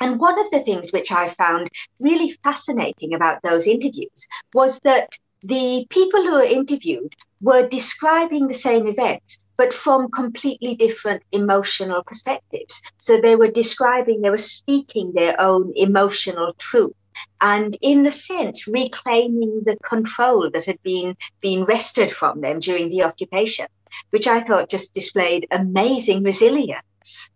And 0.00 0.20
one 0.20 0.38
of 0.38 0.50
the 0.50 0.60
things 0.60 0.92
which 0.92 1.10
I 1.10 1.30
found 1.30 1.68
really 2.00 2.30
fascinating 2.44 3.14
about 3.14 3.42
those 3.42 3.66
interviews 3.66 4.28
was 4.54 4.78
that 4.80 5.10
the 5.42 5.86
people 5.90 6.22
who 6.22 6.32
were 6.32 6.42
interviewed 6.42 7.14
were 7.40 7.68
describing 7.68 8.46
the 8.46 8.54
same 8.54 8.86
events, 8.86 9.40
but 9.56 9.72
from 9.72 10.10
completely 10.10 10.74
different 10.74 11.22
emotional 11.32 12.02
perspectives. 12.04 12.80
So 12.98 13.20
they 13.20 13.36
were 13.36 13.50
describing, 13.50 14.20
they 14.20 14.30
were 14.30 14.36
speaking 14.36 15.12
their 15.12 15.40
own 15.40 15.72
emotional 15.76 16.54
truth. 16.58 16.92
And 17.40 17.76
in 17.80 18.06
a 18.06 18.12
sense, 18.12 18.68
reclaiming 18.68 19.62
the 19.64 19.76
control 19.82 20.50
that 20.50 20.66
had 20.66 20.80
been, 20.82 21.16
been 21.40 21.64
wrested 21.64 22.10
from 22.12 22.40
them 22.40 22.60
during 22.60 22.90
the 22.90 23.02
occupation, 23.02 23.66
which 24.10 24.28
I 24.28 24.40
thought 24.40 24.70
just 24.70 24.94
displayed 24.94 25.46
amazing 25.50 26.22
resilience. 26.22 27.30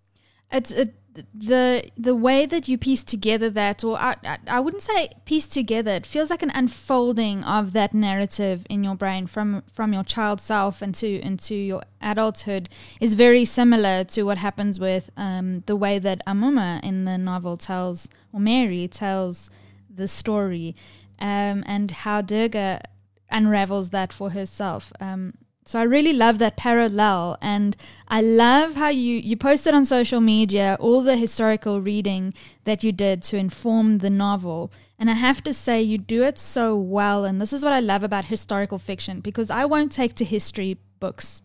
It's, 0.52 0.70
it 0.70 0.94
the 1.34 1.90
the 1.96 2.14
way 2.14 2.46
that 2.46 2.68
you 2.68 2.78
piece 2.78 3.04
together 3.04 3.50
that 3.50 3.84
or 3.84 3.98
I, 3.98 4.16
I 4.46 4.60
wouldn't 4.60 4.82
say 4.82 5.10
piece 5.24 5.46
together 5.46 5.90
it 5.92 6.06
feels 6.06 6.30
like 6.30 6.42
an 6.42 6.52
unfolding 6.54 7.44
of 7.44 7.72
that 7.72 7.92
narrative 7.92 8.66
in 8.70 8.82
your 8.82 8.94
brain 8.94 9.26
from 9.26 9.62
from 9.70 9.92
your 9.92 10.04
child 10.04 10.40
self 10.40 10.82
into 10.82 11.06
into 11.24 11.54
your 11.54 11.82
adulthood 12.00 12.68
is 13.00 13.14
very 13.14 13.44
similar 13.44 14.04
to 14.04 14.22
what 14.22 14.38
happens 14.38 14.80
with 14.80 15.10
um, 15.16 15.62
the 15.66 15.76
way 15.76 15.98
that 15.98 16.24
Amuma 16.26 16.82
in 16.82 17.04
the 17.04 17.18
novel 17.18 17.56
tells 17.56 18.08
or 18.32 18.40
Mary 18.40 18.88
tells 18.88 19.50
the 19.94 20.08
story 20.08 20.74
um, 21.18 21.62
and 21.66 21.90
how 21.90 22.22
Durga 22.22 22.82
unravels 23.30 23.90
that 23.90 24.12
for 24.12 24.30
herself. 24.30 24.92
Um, 25.00 25.34
so 25.64 25.78
I 25.78 25.84
really 25.84 26.12
love 26.12 26.38
that 26.38 26.56
parallel 26.56 27.38
and 27.40 27.76
I 28.08 28.20
love 28.20 28.74
how 28.74 28.88
you 28.88 29.18
you 29.18 29.36
posted 29.36 29.74
on 29.74 29.84
social 29.84 30.20
media 30.20 30.76
all 30.80 31.02
the 31.02 31.16
historical 31.16 31.80
reading 31.80 32.34
that 32.64 32.82
you 32.82 32.92
did 32.92 33.22
to 33.24 33.36
inform 33.36 33.98
the 33.98 34.10
novel 34.10 34.72
and 34.98 35.08
I 35.08 35.14
have 35.14 35.42
to 35.44 35.54
say 35.54 35.80
you 35.80 35.98
do 35.98 36.22
it 36.22 36.38
so 36.38 36.76
well 36.76 37.24
and 37.24 37.40
this 37.40 37.52
is 37.52 37.62
what 37.64 37.72
I 37.72 37.80
love 37.80 38.02
about 38.02 38.26
historical 38.26 38.78
fiction 38.78 39.20
because 39.20 39.50
I 39.50 39.64
won't 39.64 39.92
take 39.92 40.14
to 40.16 40.24
history 40.24 40.78
books. 41.00 41.42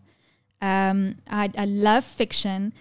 Um, 0.60 1.14
I, 1.28 1.50
I 1.56 1.64
love 1.64 2.04
fiction 2.04 2.72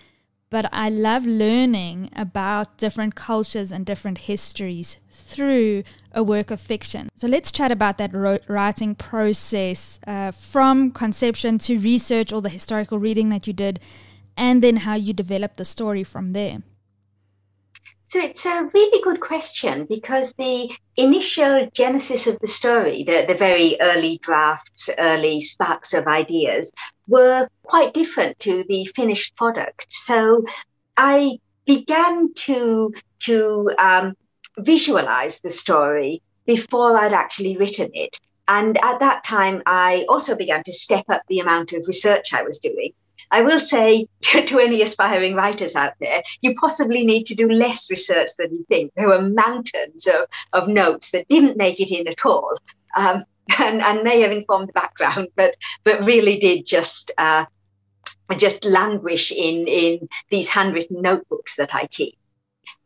but 0.50 0.70
I 0.72 0.90
love 0.90 1.26
learning 1.26 2.10
about 2.16 2.78
different 2.78 3.16
cultures 3.16 3.72
and 3.72 3.86
different 3.86 4.20
histories 4.20 4.98
through 5.12 5.84
a 6.14 6.24
work 6.24 6.52
of 6.52 6.60
fiction. 6.60 7.10
So 7.16 7.28
let's 7.28 7.52
chat 7.52 7.72
about 7.72 7.98
that 7.98 8.12
writing 8.48 8.96
process 8.96 10.00
uh, 10.08 10.32
from 10.32 10.92
conception 10.92 11.58
to 11.60 11.78
research, 11.80 12.32
all 12.32 12.42
the 12.42 12.50
historical 12.50 12.98
reading 12.98 13.30
that 13.30 13.48
you 13.48 13.54
did, 13.54 13.80
and 14.38 14.64
then 14.64 14.78
how 14.78 14.96
you 14.96 15.14
developed 15.14 15.58
the 15.58 15.66
story 15.66 16.04
from 16.04 16.34
there. 16.34 16.60
So 18.10 18.22
it's 18.22 18.46
a 18.46 18.64
really 18.74 19.02
good 19.04 19.20
question 19.20 19.86
because 19.86 20.34
the 20.34 20.72
initial 20.96 21.68
genesis 21.74 22.26
of 22.26 22.40
the 22.40 22.48
story, 22.48 23.04
the, 23.04 23.26
the 23.28 23.34
very 23.34 23.76
early 23.82 24.18
drafts, 24.20 24.90
early 24.98 25.42
sparks 25.42 25.94
of 25.94 26.08
ideas, 26.08 26.72
were 27.08 27.50
quite 27.64 27.94
different 27.94 28.40
to 28.40 28.64
the 28.70 28.86
finished 28.96 29.36
product. 29.36 29.88
So 29.90 30.46
I 30.96 31.40
began 31.66 32.34
to 32.34 32.94
to 33.20 33.72
um, 33.78 34.16
visualize 34.58 35.42
the 35.42 35.50
story 35.50 36.22
before 36.46 36.98
I'd 36.98 37.14
actually 37.14 37.58
written 37.58 37.90
it. 37.94 38.18
And 38.48 38.78
at 38.78 39.00
that 39.00 39.26
time, 39.26 39.62
I 39.66 40.06
also 40.08 40.34
began 40.36 40.64
to 40.64 40.72
step 40.72 41.04
up 41.10 41.24
the 41.28 41.40
amount 41.40 41.74
of 41.74 41.84
research 41.88 42.34
I 42.34 42.44
was 42.44 42.60
doing. 42.60 42.94
I 43.32 43.42
will 43.42 43.60
say 43.60 44.08
to, 44.22 44.46
to, 44.46 44.60
any 44.60 44.82
aspiring 44.82 45.36
writers 45.36 45.76
out 45.76 45.94
there, 46.00 46.24
you 46.42 46.56
possibly 46.56 47.06
need 47.06 47.26
to 47.28 47.36
do 47.36 47.50
less 47.50 47.90
research 47.90 48.30
than 48.38 48.52
you 48.52 48.66
think. 48.70 48.94
There 48.96 49.08
were 49.08 49.22
mountains 49.22 50.08
of, 50.08 50.28
of 50.54 50.68
notes 50.68 51.12
that 51.12 51.28
didn't 51.28 51.58
make 51.58 51.80
it 51.80 51.92
in 51.92 52.08
at 52.08 52.26
all. 52.26 52.58
Um, 52.96 53.26
and, 53.60 53.82
and 53.82 54.04
may 54.04 54.20
have 54.22 54.32
informed 54.32 54.68
the 54.68 54.74
background, 54.74 55.30
but 55.36 55.56
but 55.86 56.04
really 56.04 56.38
did 56.38 56.66
just 56.66 57.12
uh, 57.18 57.46
just 58.38 58.66
languish 58.66 59.32
in 59.32 59.68
in 59.68 60.10
these 60.30 60.50
handwritten 60.50 61.02
notebooks 61.02 61.56
that 61.56 61.74
I 61.74 61.88
keep. 61.88 62.18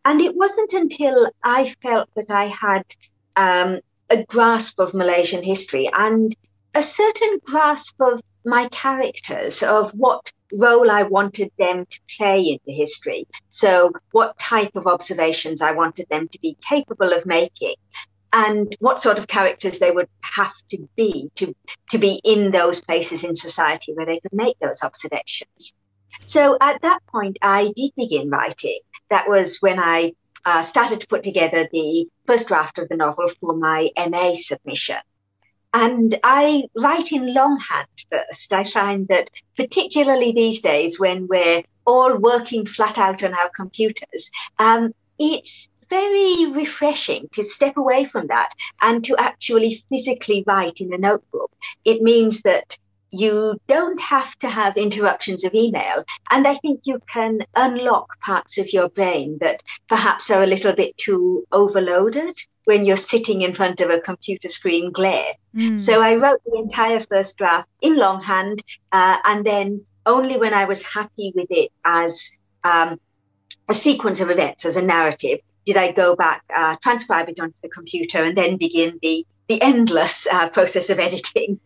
And 0.05 0.21
it 0.21 0.35
wasn't 0.35 0.73
until 0.73 1.29
I 1.43 1.73
felt 1.81 2.09
that 2.15 2.29
I 2.29 2.45
had 2.45 2.83
um, 3.35 3.79
a 4.09 4.23
grasp 4.23 4.79
of 4.79 4.93
Malaysian 4.93 5.43
history 5.43 5.89
and 5.91 6.35
a 6.73 6.83
certain 6.83 7.39
grasp 7.43 7.99
of 7.99 8.21
my 8.45 8.67
characters, 8.69 9.63
of 9.63 9.91
what 9.91 10.31
role 10.53 10.91
I 10.91 11.03
wanted 11.03 11.51
them 11.57 11.85
to 11.85 11.99
play 12.17 12.41
in 12.41 12.59
the 12.65 12.73
history. 12.73 13.27
So, 13.49 13.91
what 14.11 14.37
type 14.39 14.75
of 14.75 14.87
observations 14.87 15.61
I 15.61 15.71
wanted 15.71 16.07
them 16.09 16.27
to 16.29 16.39
be 16.39 16.57
capable 16.67 17.13
of 17.13 17.25
making, 17.25 17.75
and 18.33 18.75
what 18.79 19.01
sort 19.01 19.17
of 19.17 19.27
characters 19.27 19.79
they 19.79 19.91
would 19.91 20.09
have 20.21 20.53
to 20.69 20.87
be 20.95 21.29
to, 21.35 21.53
to 21.89 21.97
be 21.97 22.21
in 22.23 22.51
those 22.51 22.81
places 22.81 23.23
in 23.23 23.35
society 23.35 23.93
where 23.93 24.05
they 24.05 24.19
could 24.19 24.33
make 24.33 24.57
those 24.59 24.81
observations. 24.83 25.73
So, 26.25 26.57
at 26.61 26.81
that 26.81 26.99
point, 27.07 27.37
I 27.41 27.71
did 27.75 27.91
begin 27.95 28.29
writing. 28.29 28.79
That 29.09 29.29
was 29.29 29.57
when 29.59 29.79
I 29.79 30.13
uh, 30.45 30.63
started 30.63 31.01
to 31.01 31.07
put 31.07 31.23
together 31.23 31.67
the 31.71 32.07
first 32.25 32.47
draft 32.47 32.77
of 32.79 32.89
the 32.89 32.95
novel 32.95 33.29
for 33.39 33.53
my 33.53 33.89
MA 33.97 34.33
submission. 34.33 34.97
And 35.73 36.19
I 36.23 36.63
write 36.77 37.11
in 37.11 37.33
longhand 37.33 37.87
first. 38.11 38.51
I 38.53 38.63
find 38.63 39.07
that 39.07 39.29
particularly 39.55 40.31
these 40.31 40.61
days 40.61 40.99
when 40.99 41.27
we're 41.27 41.63
all 41.85 42.17
working 42.17 42.65
flat 42.65 42.97
out 42.97 43.23
on 43.23 43.33
our 43.33 43.49
computers, 43.49 44.31
um, 44.59 44.93
it's 45.17 45.69
very 45.89 46.45
refreshing 46.47 47.27
to 47.33 47.43
step 47.43 47.77
away 47.77 48.05
from 48.05 48.27
that 48.27 48.49
and 48.81 49.03
to 49.03 49.15
actually 49.17 49.83
physically 49.89 50.43
write 50.47 50.79
in 50.79 50.93
a 50.93 50.97
notebook. 50.97 51.51
It 51.85 52.01
means 52.01 52.41
that 52.41 52.77
you 53.11 53.59
don't 53.67 53.99
have 53.99 54.37
to 54.39 54.49
have 54.49 54.77
interruptions 54.77 55.43
of 55.43 55.53
email. 55.53 56.03
And 56.29 56.47
I 56.47 56.55
think 56.55 56.81
you 56.85 56.99
can 57.07 57.39
unlock 57.55 58.19
parts 58.21 58.57
of 58.57 58.71
your 58.71 58.89
brain 58.89 59.37
that 59.41 59.61
perhaps 59.87 60.31
are 60.31 60.43
a 60.43 60.47
little 60.47 60.73
bit 60.73 60.97
too 60.97 61.45
overloaded 61.51 62.37
when 62.65 62.85
you're 62.85 62.95
sitting 62.95 63.41
in 63.41 63.53
front 63.53 63.81
of 63.81 63.89
a 63.89 63.99
computer 63.99 64.47
screen 64.47 64.91
glare. 64.91 65.33
Mm. 65.55 65.79
So 65.79 66.01
I 66.01 66.15
wrote 66.15 66.39
the 66.45 66.57
entire 66.57 66.99
first 66.99 67.37
draft 67.37 67.67
in 67.81 67.97
longhand, 67.97 68.63
uh, 68.91 69.17
and 69.25 69.45
then 69.45 69.85
only 70.05 70.37
when 70.37 70.53
I 70.53 70.65
was 70.65 70.81
happy 70.83 71.33
with 71.35 71.47
it 71.49 71.71
as 71.83 72.37
um, 72.63 72.99
a 73.67 73.73
sequence 73.73 74.19
of 74.21 74.29
events, 74.29 74.65
as 74.65 74.77
a 74.77 74.81
narrative, 74.81 75.39
did 75.65 75.77
I 75.77 75.91
go 75.91 76.15
back, 76.15 76.43
uh, 76.55 76.75
transcribe 76.81 77.29
it 77.29 77.39
onto 77.39 77.59
the 77.61 77.69
computer, 77.69 78.23
and 78.23 78.37
then 78.37 78.57
begin 78.57 78.99
the 79.01 79.25
the 79.47 79.61
endless 79.61 80.27
uh, 80.31 80.47
process 80.49 80.89
of 80.89 80.97
editing. 80.97 81.59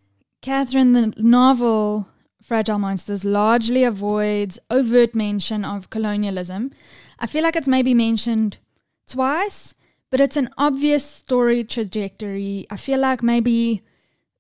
Catherine, 0.46 0.94
the 0.94 1.12
novel 1.18 2.08
Fragile 2.44 2.78
Monsters 2.78 3.26
largely 3.26 3.84
avoids 3.84 4.60
overt 4.70 5.16
mention 5.16 5.66
of 5.66 5.90
colonialism. 5.90 6.70
I 7.18 7.26
feel 7.26 7.42
like 7.42 7.56
it's 7.56 7.68
maybe 7.68 7.96
mentioned 7.96 8.60
twice, 9.08 9.74
but 10.12 10.20
it's 10.20 10.38
an 10.38 10.52
obvious 10.56 11.04
story 11.04 11.64
trajectory. 11.64 12.68
I 12.70 12.78
feel 12.78 13.00
like 13.00 13.24
maybe, 13.24 13.82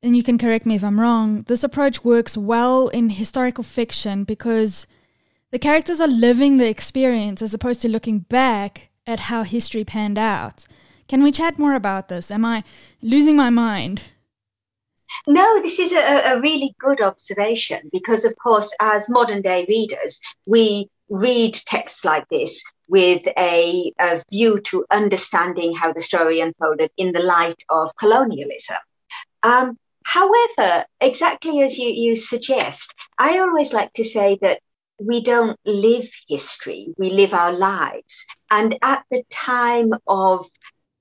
and 0.04 0.16
you 0.16 0.22
can 0.22 0.38
correct 0.38 0.68
me 0.68 0.76
if 0.76 0.84
I'm 0.84 1.00
wrong, 1.00 1.42
this 1.48 1.64
approach 1.64 2.04
works 2.04 2.38
well 2.38 2.88
in 2.90 3.10
historical 3.10 3.64
fiction 3.64 4.26
because 4.26 4.86
the 5.50 5.58
characters 5.58 6.00
are 6.00 6.08
living 6.08 6.58
the 6.58 6.70
experience 6.70 7.42
as 7.42 7.52
opposed 7.52 7.82
to 7.82 7.90
looking 7.90 8.20
back 8.20 8.92
at 9.08 9.22
how 9.22 9.42
history 9.42 9.84
panned 9.84 10.20
out. 10.20 10.68
Can 11.08 11.24
we 11.24 11.32
chat 11.32 11.58
more 11.58 11.74
about 11.74 12.10
this? 12.10 12.30
Am 12.30 12.46
I 12.46 12.64
losing 13.02 13.36
my 13.36 13.50
mind? 13.50 14.04
No, 15.28 15.62
this 15.62 15.80
is 15.80 15.94
a, 15.94 16.34
a, 16.34 16.40
really 16.40 16.74
good 16.80 17.02
observation 17.02 17.90
because, 17.92 18.26
of 18.26 18.36
course, 18.38 18.74
as 18.80 19.10
modern 19.10 19.42
day 19.42 19.66
readers, 19.68 20.20
we 20.46 20.90
read 21.10 21.54
texts 21.66 22.04
like 22.04 22.28
this 22.30 22.64
with 22.88 23.28
a, 23.38 23.92
a 24.00 24.24
view 24.32 24.60
to 24.62 24.86
understanding 24.92 25.76
how 25.76 25.92
the 25.92 26.00
story 26.00 26.40
unfolded 26.42 26.92
in 26.98 27.12
the 27.12 27.22
light 27.22 27.64
of 27.70 27.96
colonialism. 27.98 28.78
Um, 29.44 29.78
however, 30.04 30.86
exactly 31.02 31.62
as 31.62 31.78
you, 31.78 31.90
you 31.90 32.16
suggest, 32.16 32.94
I 33.18 33.40
always 33.40 33.74
like 33.74 33.94
to 33.94 34.04
say 34.04 34.38
that 34.42 34.60
we 35.00 35.22
don't 35.22 35.60
live 35.66 36.10
history, 36.28 36.88
we 36.98 37.10
live 37.10 37.34
our 37.34 37.52
lives. 37.52 38.26
And 38.50 38.78
at 38.82 39.04
the 39.12 39.24
time 39.30 39.92
of 40.08 40.48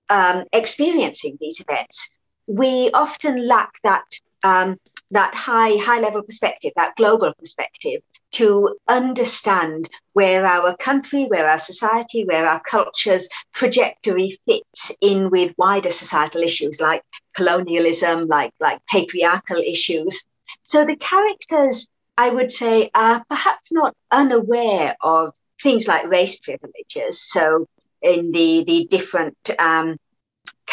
um, 0.09 0.44
experiencing 0.52 1.38
these 1.40 1.61
events, 1.61 2.09
we 2.47 2.91
often 2.93 3.47
lack 3.47 3.71
that 3.83 4.05
um, 4.43 4.77
that 5.11 5.35
high 5.35 5.77
high 5.77 6.01
level 6.01 6.23
perspective, 6.23 6.73
that 6.77 6.97
global 6.97 7.33
perspective, 7.39 8.03
to 8.33 8.77
understand 8.89 9.89
where 10.13 10.45
our 10.45 10.77
country, 10.77 11.25
where 11.25 11.49
our 11.49 11.59
society, 11.59 12.25
where 12.25 12.47
our 12.47 12.61
culture's 12.61 13.29
trajectory 13.55 14.39
fits 14.47 14.93
in 15.01 15.31
with 15.31 15.55
wider 15.57 15.91
societal 15.91 16.43
issues 16.43 16.81
like 16.81 17.03
colonialism, 17.35 18.27
like 18.27 18.53
like 18.61 18.81
patriarchal 18.87 19.59
issues. 19.59 20.25
So 20.65 20.85
the 20.85 20.97
characters, 20.97 21.89
I 22.17 22.29
would 22.31 22.51
say, 22.51 22.91
are 22.95 23.25
perhaps 23.29 23.73
not 23.73 23.95
unaware 24.11 24.97
of 25.01 25.35
things 25.63 25.87
like 25.87 26.11
race 26.11 26.37
privileges. 26.37 27.23
So 27.23 27.67
in 28.03 28.33
the 28.33 28.65
the 28.65 28.87
different 28.91 29.37
um, 29.59 29.97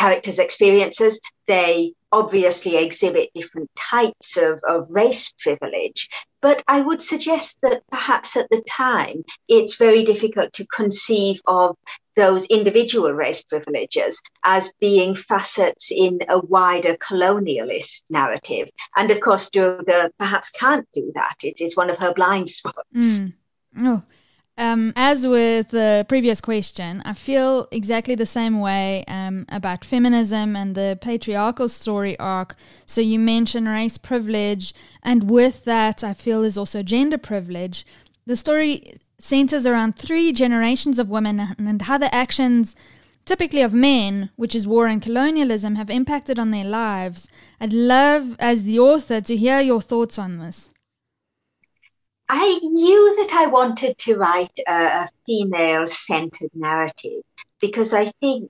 characters' 0.01 0.39
experiences, 0.39 1.19
they 1.47 1.93
obviously 2.11 2.75
exhibit 2.75 3.29
different 3.35 3.69
types 3.77 4.35
of, 4.35 4.59
of 4.67 4.87
race 4.89 5.35
privilege. 5.39 6.09
But 6.41 6.63
I 6.67 6.81
would 6.81 7.01
suggest 7.01 7.59
that 7.61 7.83
perhaps 7.91 8.35
at 8.35 8.49
the 8.49 8.63
time, 8.67 9.23
it's 9.47 9.75
very 9.75 10.03
difficult 10.03 10.53
to 10.53 10.65
conceive 10.65 11.39
of 11.45 11.77
those 12.15 12.45
individual 12.47 13.13
race 13.13 13.43
privileges 13.43 14.19
as 14.43 14.73
being 14.79 15.13
facets 15.15 15.91
in 15.91 16.19
a 16.27 16.39
wider 16.39 16.95
colonialist 16.97 18.03
narrative. 18.09 18.69
And 18.97 19.11
of 19.11 19.21
course, 19.21 19.49
Durga 19.51 20.09
perhaps 20.17 20.49
can't 20.49 20.87
do 20.93 21.11
that. 21.13 21.35
It 21.43 21.61
is 21.61 21.77
one 21.77 21.91
of 21.91 21.99
her 21.99 22.13
blind 22.13 22.49
spots. 22.49 22.89
Mm. 22.95 23.33
Oh, 23.77 24.01
um, 24.57 24.93
as 24.95 25.25
with 25.25 25.69
the 25.69 26.05
previous 26.07 26.41
question, 26.41 27.01
I 27.05 27.13
feel 27.13 27.67
exactly 27.71 28.15
the 28.15 28.25
same 28.25 28.59
way 28.59 29.03
um, 29.07 29.45
about 29.49 29.85
feminism 29.85 30.55
and 30.55 30.75
the 30.75 30.97
patriarchal 31.01 31.69
story 31.69 32.17
arc. 32.19 32.55
So 32.85 33.01
you 33.01 33.17
mentioned 33.17 33.67
race 33.67 33.97
privilege, 33.97 34.73
and 35.01 35.29
with 35.29 35.63
that, 35.63 36.03
I 36.03 36.13
feel 36.13 36.43
is 36.43 36.57
also 36.57 36.83
gender 36.83 37.17
privilege. 37.17 37.85
The 38.25 38.35
story 38.35 38.99
centers 39.17 39.65
around 39.65 39.95
three 39.95 40.33
generations 40.33 40.99
of 40.99 41.09
women 41.09 41.55
and 41.57 41.81
how 41.83 41.97
the 41.97 42.13
actions, 42.13 42.75
typically 43.25 43.61
of 43.61 43.73
men, 43.73 44.31
which 44.35 44.53
is 44.53 44.67
war 44.67 44.87
and 44.87 45.01
colonialism, 45.01 45.75
have 45.75 45.89
impacted 45.89 46.37
on 46.37 46.51
their 46.51 46.65
lives. 46.65 47.29
I'd 47.59 47.73
love, 47.73 48.35
as 48.39 48.63
the 48.63 48.79
author, 48.79 49.21
to 49.21 49.37
hear 49.37 49.61
your 49.61 49.81
thoughts 49.81 50.19
on 50.19 50.39
this. 50.39 50.69
I 52.33 52.59
knew 52.63 53.17
that 53.17 53.33
I 53.33 53.47
wanted 53.47 53.97
to 53.99 54.15
write 54.15 54.57
a, 54.65 54.71
a 54.71 55.09
female 55.25 55.85
centered 55.85 56.51
narrative 56.53 57.23
because 57.59 57.93
I 57.93 58.05
think 58.21 58.49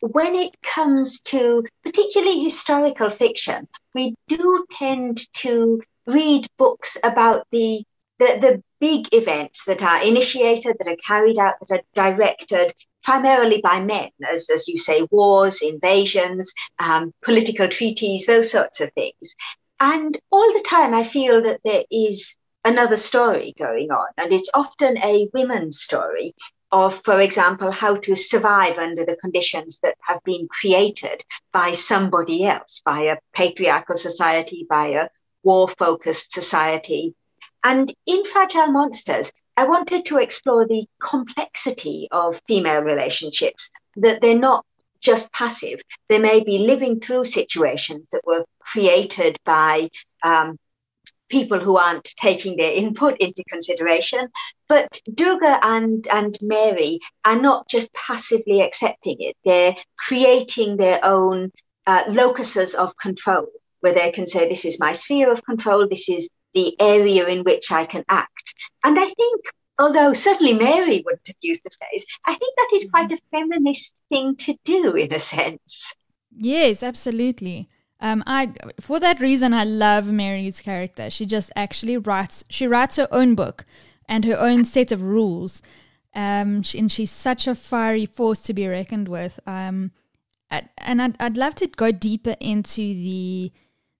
when 0.00 0.36
it 0.36 0.62
comes 0.62 1.20
to 1.22 1.64
particularly 1.82 2.38
historical 2.38 3.10
fiction, 3.10 3.66
we 3.92 4.14
do 4.28 4.64
tend 4.70 5.20
to 5.38 5.82
read 6.06 6.46
books 6.58 6.96
about 7.02 7.44
the, 7.50 7.82
the, 8.20 8.38
the 8.40 8.62
big 8.78 9.12
events 9.12 9.64
that 9.64 9.82
are 9.82 10.00
initiated, 10.00 10.76
that 10.78 10.86
are 10.86 10.96
carried 11.04 11.40
out, 11.40 11.56
that 11.66 11.80
are 11.96 12.12
directed 12.12 12.72
primarily 13.02 13.60
by 13.60 13.80
men, 13.80 14.10
as, 14.30 14.48
as 14.48 14.68
you 14.68 14.78
say, 14.78 15.04
wars, 15.10 15.60
invasions, 15.60 16.52
um, 16.78 17.12
political 17.22 17.66
treaties, 17.68 18.26
those 18.26 18.52
sorts 18.52 18.80
of 18.80 18.92
things. 18.92 19.34
And 19.80 20.16
all 20.30 20.52
the 20.52 20.64
time, 20.64 20.94
I 20.94 21.02
feel 21.02 21.42
that 21.42 21.62
there 21.64 21.82
is 21.90 22.36
another 22.68 22.96
story 22.96 23.54
going 23.58 23.90
on. 23.90 24.08
And 24.16 24.32
it's 24.32 24.50
often 24.54 24.98
a 24.98 25.28
women's 25.32 25.80
story 25.80 26.34
of, 26.70 26.94
for 27.02 27.20
example, 27.20 27.70
how 27.72 27.96
to 27.96 28.14
survive 28.14 28.76
under 28.78 29.04
the 29.04 29.16
conditions 29.16 29.80
that 29.82 29.96
have 30.00 30.22
been 30.24 30.46
created 30.48 31.24
by 31.52 31.72
somebody 31.72 32.44
else, 32.44 32.82
by 32.84 33.00
a 33.04 33.16
patriarchal 33.32 33.96
society, 33.96 34.66
by 34.68 34.88
a 34.88 35.08
war 35.42 35.66
focused 35.66 36.32
society. 36.32 37.14
And 37.64 37.92
in 38.06 38.24
Fragile 38.24 38.68
Monsters, 38.68 39.32
I 39.56 39.64
wanted 39.64 40.04
to 40.06 40.18
explore 40.18 40.66
the 40.66 40.86
complexity 41.00 42.08
of 42.12 42.40
female 42.46 42.82
relationships, 42.82 43.70
that 43.96 44.20
they're 44.20 44.38
not 44.38 44.64
just 45.00 45.32
passive. 45.32 45.80
They 46.08 46.18
may 46.18 46.44
be 46.44 46.58
living 46.58 47.00
through 47.00 47.24
situations 47.24 48.08
that 48.12 48.26
were 48.26 48.44
created 48.60 49.38
by 49.44 49.88
um, 50.22 50.58
people 51.28 51.58
who 51.58 51.76
aren't 51.76 52.04
taking 52.16 52.56
their 52.56 52.72
input 52.72 53.16
into 53.18 53.44
consideration. 53.48 54.28
But 54.68 55.00
Durga 55.12 55.58
and, 55.62 56.06
and 56.08 56.36
Mary 56.40 57.00
are 57.24 57.40
not 57.40 57.68
just 57.68 57.92
passively 57.94 58.60
accepting 58.60 59.16
it, 59.20 59.36
they're 59.44 59.76
creating 59.96 60.76
their 60.76 61.04
own 61.04 61.52
uh, 61.86 62.04
locuses 62.08 62.74
of 62.74 62.96
control 62.96 63.48
where 63.80 63.94
they 63.94 64.10
can 64.10 64.26
say, 64.26 64.48
This 64.48 64.64
is 64.64 64.80
my 64.80 64.92
sphere 64.92 65.32
of 65.32 65.44
control, 65.44 65.88
this 65.88 66.08
is 66.08 66.28
the 66.54 66.74
area 66.80 67.26
in 67.26 67.44
which 67.44 67.70
I 67.70 67.84
can 67.84 68.04
act. 68.08 68.54
And 68.84 68.98
I 68.98 69.06
think, 69.06 69.44
although 69.78 70.12
certainly 70.12 70.54
Mary 70.54 71.02
wouldn't 71.04 71.26
have 71.26 71.36
used 71.40 71.64
the 71.64 71.70
phrase, 71.78 72.04
I 72.26 72.34
think 72.34 72.56
that 72.56 72.70
is 72.74 72.90
quite 72.90 73.12
a 73.12 73.18
feminist 73.30 73.96
thing 74.08 74.36
to 74.36 74.56
do 74.64 74.94
in 74.94 75.12
a 75.12 75.20
sense. 75.20 75.94
Yes, 76.36 76.82
absolutely. 76.82 77.68
Um, 78.00 78.22
I 78.26 78.52
for 78.80 79.00
that 79.00 79.20
reason 79.20 79.52
I 79.52 79.64
love 79.64 80.08
Mary's 80.08 80.60
character. 80.60 81.10
She 81.10 81.26
just 81.26 81.50
actually 81.56 81.96
writes. 81.96 82.44
She 82.48 82.66
writes 82.66 82.96
her 82.96 83.08
own 83.10 83.34
book 83.34 83.64
and 84.08 84.24
her 84.24 84.38
own 84.38 84.64
set 84.64 84.92
of 84.92 85.02
rules. 85.02 85.62
Um, 86.14 86.62
she, 86.62 86.78
and 86.78 86.90
she's 86.90 87.10
such 87.10 87.46
a 87.46 87.54
fiery 87.54 88.06
force 88.06 88.40
to 88.40 88.54
be 88.54 88.66
reckoned 88.66 89.08
with. 89.08 89.38
Um, 89.46 89.92
and 90.50 91.02
I'd, 91.02 91.16
I'd 91.20 91.36
love 91.36 91.54
to 91.56 91.66
go 91.66 91.90
deeper 91.90 92.36
into 92.40 92.80
the 92.80 93.52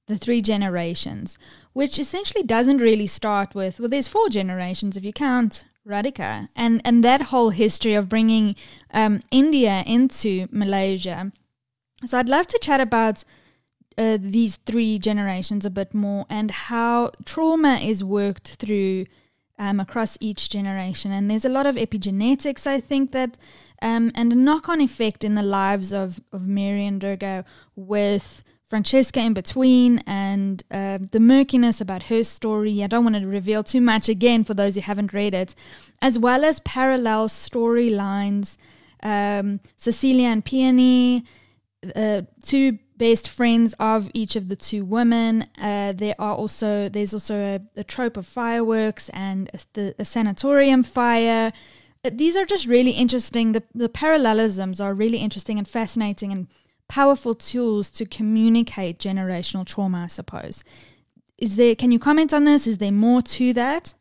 the 0.06 0.16
three 0.16 0.40
generations, 0.40 1.36
which 1.74 1.98
essentially 1.98 2.42
doesn't 2.42 2.78
really 2.78 3.06
start 3.06 3.54
with 3.54 3.78
well, 3.78 3.90
there's 3.90 4.08
four 4.08 4.28
generations 4.28 4.96
if 4.96 5.04
you 5.04 5.12
count 5.12 5.66
Radhika, 5.86 6.48
and 6.56 6.80
and 6.84 7.04
that 7.04 7.22
whole 7.22 7.50
history 7.50 7.94
of 7.94 8.08
bringing 8.08 8.56
um, 8.92 9.22
India 9.30 9.82
into 9.86 10.48
Malaysia. 10.50 11.32
So 12.06 12.18
I'd 12.18 12.28
love 12.28 12.46
to 12.48 12.58
chat 12.58 12.80
about 12.80 13.24
uh, 13.98 14.16
these 14.20 14.56
three 14.56 14.98
generations 14.98 15.66
a 15.66 15.70
bit 15.70 15.92
more 15.92 16.24
and 16.30 16.50
how 16.50 17.10
trauma 17.24 17.78
is 17.78 18.04
worked 18.04 18.54
through 18.54 19.06
um, 19.58 19.80
across 19.80 20.16
each 20.20 20.48
generation. 20.48 21.10
And 21.10 21.28
there's 21.28 21.44
a 21.44 21.48
lot 21.48 21.66
of 21.66 21.74
epigenetics, 21.74 22.66
I 22.66 22.80
think, 22.80 23.10
that 23.12 23.36
um, 23.82 24.12
and 24.14 24.32
a 24.32 24.36
knock 24.36 24.68
on 24.68 24.80
effect 24.80 25.24
in 25.24 25.34
the 25.34 25.42
lives 25.42 25.92
of, 25.92 26.20
of 26.32 26.46
Mary 26.46 26.86
and 26.86 27.44
with 27.74 28.44
Francesca 28.68 29.20
in 29.20 29.34
between 29.34 29.98
and 30.06 30.62
uh, 30.70 30.98
the 31.10 31.20
murkiness 31.20 31.80
about 31.80 32.04
her 32.04 32.22
story. 32.22 32.82
I 32.82 32.86
don't 32.86 33.04
want 33.04 33.16
to 33.16 33.26
reveal 33.26 33.64
too 33.64 33.80
much 33.80 34.08
again 34.08 34.44
for 34.44 34.54
those 34.54 34.74
who 34.74 34.82
haven't 34.82 35.12
read 35.12 35.34
it, 35.34 35.54
as 36.02 36.18
well 36.18 36.44
as 36.44 36.60
parallel 36.60 37.28
storylines. 37.28 38.56
Um, 39.02 39.60
Cecilia 39.76 40.28
and 40.28 40.44
Peony, 40.44 41.24
uh, 41.96 42.22
two 42.42 42.78
best 42.98 43.28
friends 43.28 43.74
of 43.78 44.10
each 44.12 44.36
of 44.36 44.48
the 44.48 44.56
two 44.56 44.84
women. 44.84 45.46
Uh, 45.60 45.92
there 45.92 46.14
are 46.18 46.34
also 46.34 46.88
there's 46.88 47.14
also 47.14 47.34
a, 47.36 47.80
a 47.80 47.84
trope 47.84 48.16
of 48.16 48.26
fireworks 48.26 49.08
and 49.10 49.50
a, 49.54 49.58
the 49.74 49.94
a 49.98 50.04
sanatorium 50.04 50.82
fire. 50.82 51.52
Uh, 52.04 52.10
these 52.12 52.36
are 52.36 52.44
just 52.44 52.66
really 52.66 52.90
interesting. 52.90 53.52
The 53.52 53.62
the 53.74 53.88
parallelisms 53.88 54.80
are 54.80 54.94
really 54.94 55.18
interesting 55.18 55.58
and 55.58 55.68
fascinating 55.68 56.32
and 56.32 56.48
powerful 56.88 57.34
tools 57.34 57.90
to 57.92 58.04
communicate 58.04 58.98
generational 58.98 59.64
trauma. 59.64 60.04
I 60.04 60.08
suppose. 60.08 60.64
Is 61.38 61.56
there? 61.56 61.74
Can 61.74 61.92
you 61.92 61.98
comment 61.98 62.34
on 62.34 62.44
this? 62.44 62.66
Is 62.66 62.78
there 62.78 62.92
more 62.92 63.22
to 63.22 63.52
that? 63.54 63.94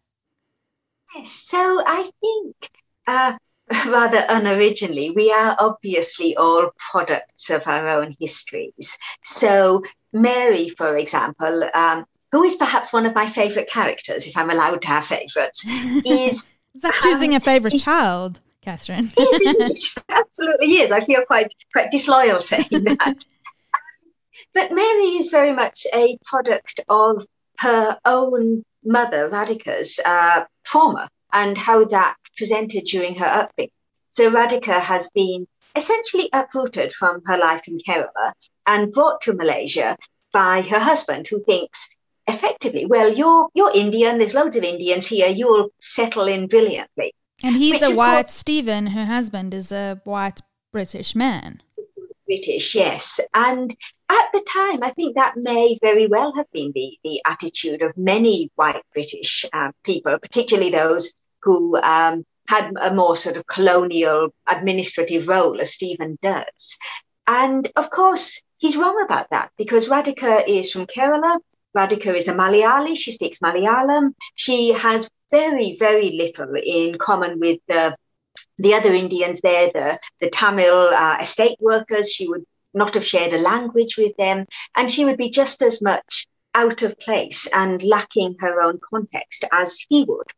Yes. 1.15 1.31
So 1.31 1.83
I 1.85 2.09
think. 2.21 2.71
Uh, 3.05 3.37
rather 3.85 4.25
unoriginally, 4.29 5.13
we 5.13 5.31
are 5.31 5.55
obviously 5.59 6.35
all 6.35 6.69
products 6.77 7.49
of 7.49 7.67
our 7.67 7.87
own 7.89 8.15
histories. 8.19 8.97
So, 9.23 9.83
Mary, 10.13 10.69
for 10.69 10.95
example, 10.97 11.69
um, 11.73 12.05
who 12.31 12.43
is 12.43 12.55
perhaps 12.55 12.93
one 12.93 13.05
of 13.05 13.15
my 13.15 13.27
favourite 13.27 13.69
characters, 13.69 14.27
if 14.27 14.37
I'm 14.37 14.49
allowed 14.49 14.81
to 14.83 14.87
have 14.87 15.05
favourites, 15.05 15.65
is. 15.67 16.57
is 16.75 16.81
that 16.81 16.93
choosing 17.01 17.35
a 17.35 17.39
favourite 17.39 17.77
child, 17.79 18.39
Catherine? 18.61 19.11
is, 19.17 19.95
absolutely 20.09 20.77
is. 20.77 20.91
I 20.91 21.03
feel 21.05 21.25
quite 21.25 21.51
quite 21.73 21.91
disloyal 21.91 22.39
saying 22.39 22.67
that. 22.71 23.25
but 24.53 24.71
Mary 24.71 25.17
is 25.17 25.29
very 25.29 25.53
much 25.53 25.85
a 25.93 26.17
product 26.25 26.79
of 26.87 27.25
her 27.59 27.97
own 28.05 28.63
mother, 28.83 29.29
Radhika's 29.29 29.99
uh, 30.05 30.45
trauma 30.63 31.09
and 31.33 31.57
how 31.57 31.85
that 31.85 32.15
presented 32.37 32.85
during 32.85 33.15
her 33.15 33.25
upbringing. 33.25 33.71
So 34.09 34.31
Radhika 34.31 34.79
has 34.79 35.09
been 35.09 35.47
essentially 35.75 36.29
uprooted 36.33 36.93
from 36.93 37.21
her 37.25 37.37
life 37.37 37.67
in 37.67 37.79
Kerala 37.79 38.33
and 38.65 38.91
brought 38.91 39.21
to 39.21 39.33
Malaysia 39.33 39.97
by 40.31 40.61
her 40.61 40.79
husband, 40.79 41.27
who 41.27 41.39
thinks 41.39 41.89
effectively, 42.27 42.85
well, 42.85 43.11
you're 43.13 43.49
you're 43.53 43.71
Indian. 43.73 44.17
There's 44.17 44.33
loads 44.33 44.55
of 44.55 44.63
Indians 44.63 45.07
here. 45.07 45.27
You'll 45.27 45.69
settle 45.79 46.27
in 46.27 46.47
brilliantly. 46.47 47.13
And 47.43 47.55
he's 47.55 47.81
a 47.81 47.95
white. 47.95 48.15
Course, 48.15 48.31
Stephen, 48.31 48.87
her 48.87 49.05
husband, 49.05 49.53
is 49.53 49.71
a 49.71 50.01
white 50.03 50.41
British 50.71 51.15
man. 51.15 51.61
British, 52.25 52.75
yes. 52.75 53.19
And 53.33 53.75
at 54.09 54.25
the 54.33 54.43
time, 54.47 54.83
I 54.83 54.91
think 54.91 55.15
that 55.15 55.37
may 55.37 55.77
very 55.81 56.07
well 56.07 56.33
have 56.35 56.49
been 56.51 56.71
the, 56.73 56.97
the 57.03 57.21
attitude 57.25 57.81
of 57.81 57.95
many 57.97 58.51
white 58.55 58.81
British 58.93 59.45
uh, 59.53 59.71
people, 59.83 60.17
particularly 60.19 60.71
those 60.71 61.13
who 61.47 61.77
um, 61.77 62.25
had 62.47 62.73
a 62.81 62.93
more 62.93 63.15
sort 63.15 63.37
of 63.37 63.47
colonial 63.47 64.29
administrative 64.45 65.27
role, 65.29 65.59
as 65.61 65.73
Stephen 65.73 66.17
does. 66.21 66.77
And 67.25 67.71
of 67.75 67.89
course, 67.89 68.41
he's 68.57 68.77
wrong 68.77 68.97
about 69.05 69.29
that 69.31 69.51
because 69.57 69.87
Radhika 69.87 70.43
is 70.47 70.71
from 70.71 70.85
Kerala. 70.87 71.39
Radhika 71.75 72.15
is 72.15 72.27
a 72.27 72.33
Malayali. 72.33 72.97
She 72.97 73.11
speaks 73.11 73.39
Malayalam. 73.39 74.13
She 74.35 74.73
has 74.73 75.09
very, 75.31 75.77
very 75.77 76.11
little 76.11 76.53
in 76.55 76.97
common 76.97 77.39
with 77.39 77.59
the 77.67 77.95
the 78.59 78.73
other 78.75 78.93
Indians 78.93 79.41
there, 79.41 79.71
the, 79.73 79.99
the 80.21 80.29
Tamil 80.29 80.79
uh, 81.03 81.17
estate 81.19 81.57
workers. 81.59 82.11
She 82.11 82.27
would 82.27 82.45
not 82.73 82.93
have 82.93 83.05
shared 83.05 83.33
a 83.33 83.45
language 83.51 83.97
with 83.97 84.15
them, 84.17 84.45
and 84.75 84.91
she 84.91 85.05
would 85.05 85.17
be 85.17 85.29
just 85.29 85.61
as 85.61 85.81
much 85.81 86.27
out 86.53 86.81
of 86.81 86.99
place 86.99 87.47
and 87.53 87.83
lacking 87.83 88.35
her 88.39 88.61
own 88.61 88.79
context 88.91 89.45
as 89.51 89.69
he 89.89 90.03
would. 90.03 90.29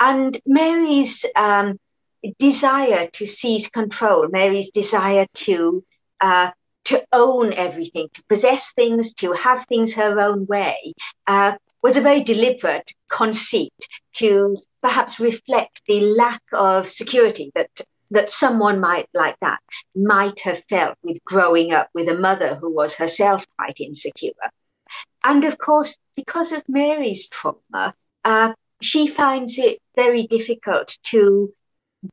And 0.00 0.40
Mary's 0.46 1.24
um, 1.34 1.78
desire 2.38 3.08
to 3.12 3.26
seize 3.26 3.68
control, 3.68 4.28
Mary's 4.28 4.70
desire 4.70 5.26
to 5.34 5.84
uh, 6.20 6.50
to 6.84 7.04
own 7.12 7.52
everything, 7.52 8.08
to 8.14 8.22
possess 8.28 8.72
things, 8.72 9.14
to 9.14 9.32
have 9.32 9.66
things 9.66 9.92
her 9.94 10.18
own 10.20 10.46
way, 10.46 10.94
uh, 11.26 11.52
was 11.82 11.96
a 11.96 12.00
very 12.00 12.22
deliberate 12.22 12.94
conceit 13.08 13.74
to 14.14 14.56
perhaps 14.80 15.20
reflect 15.20 15.82
the 15.86 16.00
lack 16.00 16.42
of 16.52 16.88
security 16.88 17.52
that 17.54 17.70
that 18.10 18.30
someone 18.30 18.80
might 18.80 19.06
like 19.12 19.36
that 19.40 19.60
might 19.94 20.40
have 20.40 20.64
felt 20.64 20.96
with 21.02 21.22
growing 21.24 21.72
up 21.72 21.90
with 21.92 22.08
a 22.08 22.16
mother 22.16 22.54
who 22.54 22.74
was 22.74 22.94
herself 22.94 23.44
quite 23.58 23.80
insecure. 23.80 24.32
And 25.22 25.44
of 25.44 25.58
course, 25.58 25.98
because 26.16 26.52
of 26.52 26.62
Mary's 26.68 27.28
trauma, 27.28 27.94
uh, 28.24 28.54
she 28.80 29.06
finds 29.06 29.58
it 29.58 29.78
very 29.96 30.26
difficult 30.26 30.96
to 31.04 31.52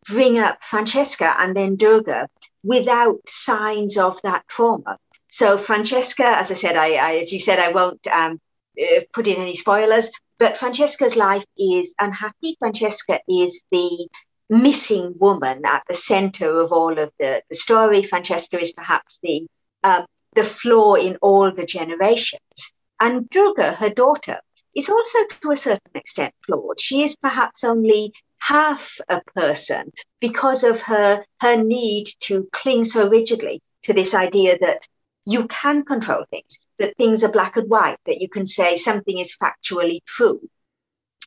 bring 0.05 0.39
up 0.39 0.63
Francesca 0.63 1.35
and 1.39 1.55
then 1.55 1.75
Durga 1.75 2.27
without 2.63 3.17
signs 3.27 3.97
of 3.97 4.19
that 4.23 4.47
trauma. 4.47 4.97
So 5.29 5.57
Francesca, 5.57 6.25
as 6.25 6.49
I 6.51 6.55
said, 6.55 6.75
I, 6.75 6.93
I 6.93 7.15
as 7.17 7.31
you 7.31 7.39
said, 7.39 7.59
I 7.59 7.71
won't 7.71 8.05
um, 8.07 8.39
uh, 8.81 9.01
put 9.13 9.27
in 9.27 9.35
any 9.35 9.55
spoilers, 9.55 10.11
but 10.39 10.57
Francesca's 10.57 11.15
life 11.15 11.45
is 11.57 11.93
unhappy. 11.99 12.55
Francesca 12.59 13.19
is 13.29 13.63
the 13.71 14.07
missing 14.49 15.13
woman 15.17 15.65
at 15.65 15.83
the 15.87 15.93
center 15.93 16.59
of 16.59 16.71
all 16.71 16.97
of 16.97 17.11
the, 17.19 17.41
the 17.49 17.55
story. 17.55 18.03
Francesca 18.03 18.59
is 18.59 18.73
perhaps 18.73 19.19
the 19.21 19.47
um, 19.83 20.05
the 20.33 20.43
flaw 20.43 20.95
in 20.95 21.17
all 21.21 21.51
the 21.51 21.65
generations. 21.65 22.73
And 22.99 23.29
Durga, 23.29 23.73
her 23.73 23.89
daughter, 23.89 24.39
is 24.75 24.89
also 24.89 25.19
to 25.41 25.51
a 25.51 25.55
certain 25.55 25.95
extent 25.95 26.33
flawed. 26.45 26.79
She 26.79 27.03
is 27.03 27.15
perhaps 27.15 27.63
only 27.63 28.13
half 28.39 28.97
a 29.09 29.21
person 29.35 29.91
because 30.19 30.63
of 30.63 30.81
her 30.81 31.25
her 31.39 31.63
need 31.63 32.07
to 32.21 32.47
cling 32.51 32.83
so 32.83 33.07
rigidly 33.07 33.61
to 33.83 33.93
this 33.93 34.13
idea 34.13 34.57
that 34.59 34.87
you 35.25 35.47
can 35.47 35.83
control 35.83 36.25
things, 36.29 36.59
that 36.77 36.95
things 36.97 37.23
are 37.23 37.31
black 37.31 37.57
and 37.57 37.69
white, 37.69 37.97
that 38.05 38.21
you 38.21 38.29
can 38.29 38.45
say 38.45 38.77
something 38.77 39.17
is 39.17 39.37
factually 39.37 39.99
true. 40.05 40.39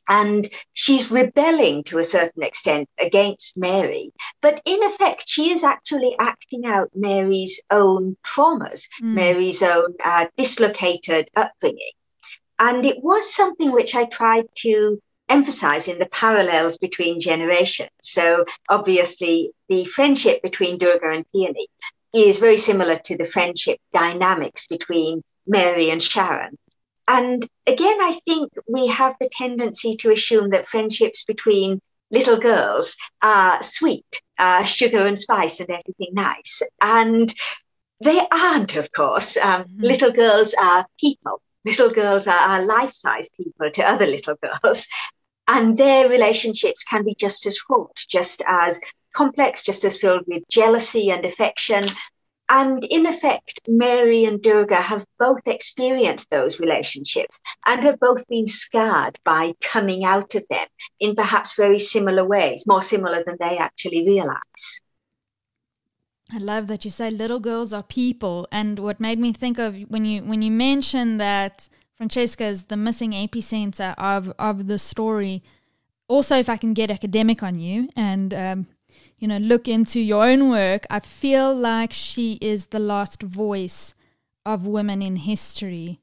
And 0.07 0.49
she's 0.73 1.11
rebelling 1.11 1.83
to 1.85 1.99
a 1.99 2.03
certain 2.03 2.41
extent 2.41 2.89
against 2.97 3.57
Mary. 3.57 4.11
But 4.41 4.61
in 4.65 4.81
effect, 4.83 5.25
she 5.27 5.51
is 5.51 5.63
actually 5.63 6.15
acting 6.17 6.65
out 6.65 6.89
Mary's 6.95 7.61
own 7.69 8.17
traumas, 8.23 8.87
mm. 9.01 9.13
Mary's 9.13 9.61
own 9.61 9.93
uh, 10.03 10.27
dislocated 10.35 11.29
upbringing. 11.35 11.91
And 12.59 12.85
it 12.85 13.01
was 13.01 13.33
something 13.33 13.71
which 13.71 13.95
I 13.95 14.05
tried 14.05 14.45
to 14.63 15.01
emphasize 15.29 15.87
in 15.87 15.99
the 15.99 16.07
parallels 16.07 16.77
between 16.77 17.21
generations. 17.21 17.91
So 18.01 18.45
obviously, 18.67 19.51
the 19.69 19.85
friendship 19.85 20.41
between 20.41 20.77
Durga 20.77 21.09
and 21.11 21.25
Peony 21.31 21.67
is 22.13 22.39
very 22.39 22.57
similar 22.57 22.97
to 23.05 23.17
the 23.17 23.25
friendship 23.25 23.79
dynamics 23.93 24.67
between 24.67 25.23
Mary 25.47 25.89
and 25.89 26.01
Sharon. 26.01 26.57
And 27.07 27.47
again, 27.65 28.01
I 28.01 28.19
think 28.25 28.51
we 28.67 28.87
have 28.87 29.15
the 29.19 29.29
tendency 29.29 29.95
to 29.97 30.11
assume 30.11 30.49
that 30.51 30.67
friendships 30.67 31.23
between 31.23 31.81
little 32.11 32.37
girls 32.37 32.97
are 33.21 33.63
sweet, 33.63 34.05
uh, 34.37 34.63
sugar 34.63 35.05
and 35.05 35.17
spice 35.17 35.59
and 35.59 35.69
everything 35.69 36.13
nice. 36.13 36.61
And 36.81 37.33
they 38.03 38.25
aren't, 38.31 38.75
of 38.75 38.91
course. 38.91 39.37
Um, 39.37 39.63
mm-hmm. 39.63 39.81
Little 39.81 40.11
girls 40.11 40.53
are 40.59 40.85
people. 40.99 41.41
Little 41.65 41.89
girls 41.89 42.27
are, 42.27 42.39
are 42.39 42.65
life 42.65 42.91
size 42.91 43.29
people 43.35 43.69
to 43.71 43.83
other 43.83 44.05
little 44.05 44.35
girls. 44.35 44.87
And 45.51 45.79
their 45.79 46.07
relationships 46.07 46.83
can 46.83 47.03
be 47.03 47.15
just 47.15 47.47
as 47.47 47.57
fraught, 47.57 47.95
just 48.07 48.43
as 48.45 48.79
complex, 49.15 49.63
just 49.63 49.83
as 49.83 49.97
filled 49.97 50.25
with 50.27 50.43
jealousy 50.47 51.09
and 51.09 51.25
affection. 51.25 51.87
And 52.49 52.83
in 52.83 53.07
effect, 53.07 53.59
Mary 53.67 54.25
and 54.25 54.41
Durga 54.41 54.75
have 54.75 55.05
both 55.17 55.47
experienced 55.47 56.29
those 56.29 56.59
relationships 56.59 57.41
and 57.65 57.83
have 57.83 57.99
both 57.99 58.27
been 58.27 58.45
scarred 58.45 59.17
by 59.23 59.53
coming 59.59 60.03
out 60.03 60.35
of 60.35 60.43
them 60.49 60.67
in 60.99 61.15
perhaps 61.15 61.55
very 61.55 61.79
similar 61.79 62.25
ways, 62.25 62.65
more 62.67 62.81
similar 62.81 63.23
than 63.23 63.37
they 63.39 63.57
actually 63.57 64.07
realize. 64.07 64.81
I 66.31 66.37
love 66.37 66.67
that 66.67 66.85
you 66.85 66.91
say 66.91 67.09
little 67.09 67.39
girls 67.39 67.73
are 67.73 67.83
people. 67.83 68.47
And 68.51 68.79
what 68.79 68.99
made 68.99 69.19
me 69.19 69.33
think 69.33 69.57
of 69.57 69.75
when 69.89 70.05
you 70.05 70.23
when 70.23 70.41
you 70.41 70.51
mentioned 70.51 71.19
that 71.19 71.69
Francesca 71.95 72.45
is 72.45 72.63
the 72.63 72.77
missing 72.77 73.11
epicenter 73.11 73.95
of 73.97 74.33
of 74.37 74.67
the 74.67 74.77
story. 74.77 75.43
Also, 76.07 76.37
if 76.37 76.49
I 76.49 76.57
can 76.57 76.73
get 76.73 76.89
academic 76.89 77.43
on 77.43 77.59
you 77.59 77.89
and 77.95 78.33
um, 78.33 78.67
you 79.19 79.27
know, 79.27 79.37
look 79.37 79.67
into 79.67 79.99
your 79.99 80.25
own 80.25 80.49
work, 80.49 80.85
I 80.89 80.99
feel 80.99 81.53
like 81.53 81.91
she 81.93 82.33
is 82.41 82.67
the 82.67 82.79
last 82.79 83.21
voice 83.21 83.93
of 84.45 84.65
women 84.65 85.01
in 85.01 85.17
history. 85.17 85.99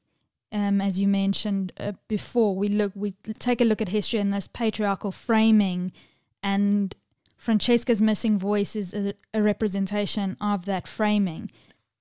Um, 0.51 0.79
as 0.79 0.97
you 0.97 1.07
mentioned 1.07 1.73
uh, 1.77 1.93
before, 2.07 2.55
we 2.55 2.69
look, 2.69 2.93
we 2.95 3.15
take 3.39 3.59
a 3.59 3.65
look 3.65 3.81
at 3.81 3.89
history 3.89 4.19
in 4.19 4.29
this 4.29 4.47
patriarchal 4.47 5.11
framing, 5.11 5.91
and 6.41 6.95
Francesca's 7.37 8.01
missing 8.01 8.37
voice 8.37 8.75
is 8.75 8.93
a, 8.93 9.13
a 9.33 9.41
representation 9.41 10.37
of 10.41 10.65
that 10.65 10.87
framing. 10.87 11.51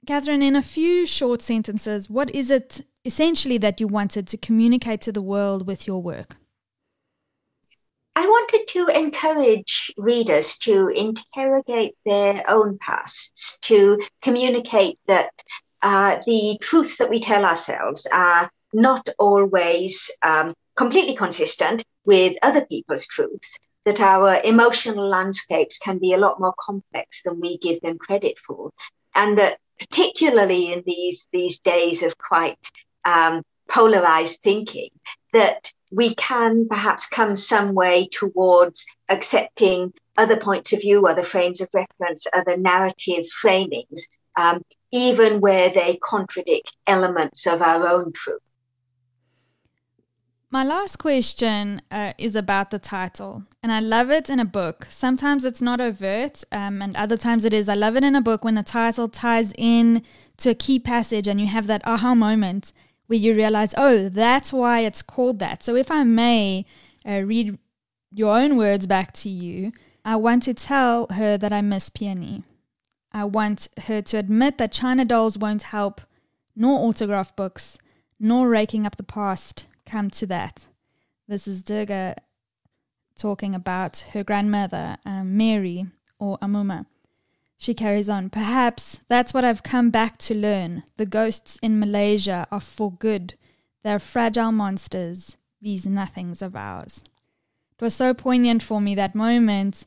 Catherine, 0.07 0.43
in 0.43 0.57
a 0.57 0.63
few 0.63 1.07
short 1.07 1.43
sentences, 1.43 2.09
what 2.09 2.35
is 2.35 2.51
it 2.51 2.87
essentially 3.05 3.59
that 3.59 3.81
you 3.81 3.89
wanted 3.89 4.27
to 4.29 4.37
communicate 4.37 5.01
to 5.03 5.13
the 5.13 5.23
world 5.23 5.67
with 5.67 5.87
your 5.87 6.03
work? 6.03 6.37
I 8.15 8.27
wanted 8.27 8.67
to 8.69 8.89
encourage 8.89 9.93
readers 9.99 10.57
to 10.61 10.89
interrogate 10.89 11.97
their 12.07 12.49
own 12.49 12.79
pasts, 12.79 13.59
to 13.61 14.01
communicate 14.23 14.99
that 15.07 15.31
uh, 15.83 16.21
the 16.25 16.57
truths 16.63 16.97
that 16.97 17.11
we 17.11 17.21
tell 17.21 17.45
ourselves 17.45 18.07
are 18.11 18.51
not 18.73 19.09
always 19.19 20.11
um, 20.23 20.55
completely 20.77 21.15
consistent 21.15 21.85
with 22.07 22.37
other 22.43 22.65
people's 22.65 23.07
truths, 23.07 23.59
that 23.87 24.01
our 24.01 24.41
emotional 24.43 25.09
landscapes 25.09 25.79
can 25.79 25.99
be 25.99 26.13
a 26.13 26.19
lot 26.19 26.39
more 26.39 26.55
complex 26.61 27.23
than 27.23 27.41
we 27.41 27.57
give 27.59 27.81
them 27.81 27.97
credit 27.97 28.39
for, 28.39 28.71
and 29.15 29.39
that 29.39 29.59
particularly 29.79 30.73
in 30.73 30.83
these, 30.85 31.29
these 31.33 31.59
days 31.61 32.03
of 32.03 32.19
quite 32.19 32.59
um, 33.05 33.43
polarized 33.69 34.43
thinking, 34.43 34.91
that 35.33 35.73
we 35.91 36.15
can 36.17 36.67
perhaps 36.69 37.07
come 37.07 37.35
some 37.37 37.75
way 37.75 38.09
towards 38.09 38.85
accepting 39.09 39.93
other 40.17 40.37
points 40.37 40.73
of 40.73 40.81
view, 40.81 41.07
other 41.07 41.23
frames 41.23 41.61
of 41.61 41.69
reference, 41.73 42.27
other 42.33 42.57
narrative 42.57 43.25
framings, 43.43 44.03
um, 44.37 44.63
even 44.91 45.41
where 45.41 45.71
they 45.71 45.99
contradict 46.03 46.75
elements 46.87 47.47
of 47.47 47.63
our 47.63 47.87
own 47.87 48.13
truth. 48.13 48.41
My 50.49 50.63
last 50.63 50.99
question 50.99 51.83
uh, 51.91 52.13
is 52.19 52.37
about 52.37 52.71
the 52.71 52.79
title, 52.79 53.43
and 53.65 53.73
I 53.73 53.81
love 53.81 54.13
it 54.13 54.31
in 54.31 54.39
a 54.39 54.45
book. 54.45 54.87
Sometimes 54.89 55.45
it's 55.45 55.61
not 55.61 55.81
overt, 55.81 56.45
um, 56.53 56.81
and 56.81 56.97
other 56.97 57.17
times 57.17 57.45
it 57.45 57.53
is. 57.53 57.69
I 57.69 57.75
love 57.75 57.97
it 57.97 58.05
in 58.05 58.15
a 58.15 58.21
book 58.21 58.45
when 58.45 58.55
the 58.55 58.63
title 58.63 59.09
ties 59.09 59.53
in 59.59 60.05
to 60.37 60.51
a 60.51 60.55
key 60.55 60.79
passage 60.79 61.27
and 61.27 61.41
you 61.41 61.49
have 61.49 61.67
that 61.67 61.85
aha 61.85 62.15
moment 62.15 62.73
where 63.09 63.19
you 63.19 63.35
realize, 63.35 63.75
oh, 63.77 64.09
that's 64.09 64.53
why 64.53 64.81
it's 64.81 65.03
called 65.03 65.41
that. 65.41 65.65
So, 65.65 65.75
if 65.75 65.91
I 65.91 66.05
may 66.05 66.65
uh, 67.05 67.23
read 67.23 67.59
your 68.15 68.37
own 68.37 68.57
words 68.57 68.87
back 68.87 69.13
to 69.15 69.29
you, 69.29 69.73
I 70.05 70.15
want 70.15 70.45
to 70.45 70.55
tell 70.55 71.09
her 71.09 71.37
that 71.37 71.53
I 71.53 71.61
miss 71.61 71.89
Peony. 71.89 72.45
I 73.11 73.25
want 73.25 73.67
her 73.89 74.01
to 74.01 74.17
admit 74.17 74.59
that 74.59 74.71
China 74.71 75.05
dolls 75.05 75.37
won't 75.37 75.65
help, 75.65 76.01
nor 76.55 76.87
autograph 76.87 77.35
books, 77.35 77.79
nor 78.21 78.49
raking 78.49 78.87
up 78.87 78.97
the 78.97 79.03
past 79.03 79.65
come 79.87 80.11
to 80.11 80.27
that. 80.27 80.67
This 81.29 81.49
is 81.49 81.63
Durga 81.63 82.17
talking 83.17 83.55
about 83.55 84.05
her 84.13 84.23
grandmother, 84.23 84.99
um, 85.07 85.37
Mary 85.37 85.87
or 86.19 86.39
Amuma. 86.39 86.87
She 87.57 87.73
carries 87.73 88.09
on, 88.09 88.29
Perhaps 88.29 89.01
that's 89.09 89.33
what 89.33 89.45
I've 89.45 89.63
come 89.63 89.91
back 89.91 90.19
to 90.19 90.35
learn. 90.35 90.83
The 90.99 91.07
ghosts 91.07 91.59
in 91.63 91.81
Malaysia 91.81 92.47
are 92.51 92.61
for 92.61 92.93
good. 92.93 93.35
They're 93.83 93.99
fragile 93.99 94.53
monsters, 94.53 95.37
these 95.63 95.87
nothings 95.87 96.43
of 96.43 96.55
ours. 96.55 97.03
It 97.79 97.83
was 97.83 97.95
so 97.95 98.13
poignant 98.13 98.63
for 98.63 98.81
me 98.81 98.95
that 98.95 99.15
moment. 99.15 99.85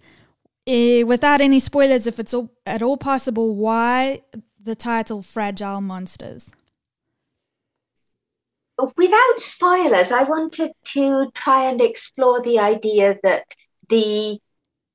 Eh, 0.65 1.03
without 1.03 1.41
any 1.41 1.59
spoilers, 1.59 2.07
if 2.07 2.19
it's 2.19 2.33
all, 2.33 2.51
at 2.65 2.81
all 2.81 2.97
possible, 2.97 3.55
why 3.55 4.21
the 4.61 4.75
title 4.75 5.21
Fragile 5.21 5.81
Monsters? 5.81 6.51
Without 8.95 9.39
spoilers, 9.39 10.11
I 10.11 10.23
wanted 10.23 10.71
to 10.93 11.31
try 11.33 11.65
and 11.65 11.81
explore 11.81 12.41
the 12.41 12.59
idea 12.59 13.17
that 13.23 13.45
the 13.89 14.39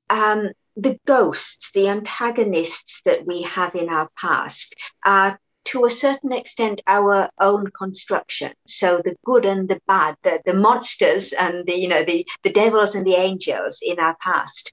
um, 0.09 0.49
the 0.75 0.99
ghosts, 1.05 1.71
the 1.71 1.87
antagonists 1.87 3.01
that 3.05 3.25
we 3.25 3.43
have 3.43 3.75
in 3.75 3.89
our 3.89 4.09
past, 4.17 4.75
are 5.05 5.39
to 5.65 5.85
a 5.85 5.89
certain 5.89 6.31
extent 6.31 6.81
our 6.85 7.29
own 7.39 7.67
construction. 7.71 8.53
So 8.65 9.01
the 9.03 9.15
good 9.25 9.45
and 9.45 9.67
the 9.67 9.79
bad, 9.87 10.15
the, 10.23 10.41
the 10.45 10.53
monsters 10.53 11.33
and 11.33 11.65
the 11.65 11.75
you 11.75 11.87
know 11.87 12.03
the 12.03 12.25
the 12.43 12.51
devils 12.51 12.95
and 12.95 13.05
the 13.05 13.15
angels 13.15 13.79
in 13.81 13.99
our 13.99 14.15
past 14.21 14.71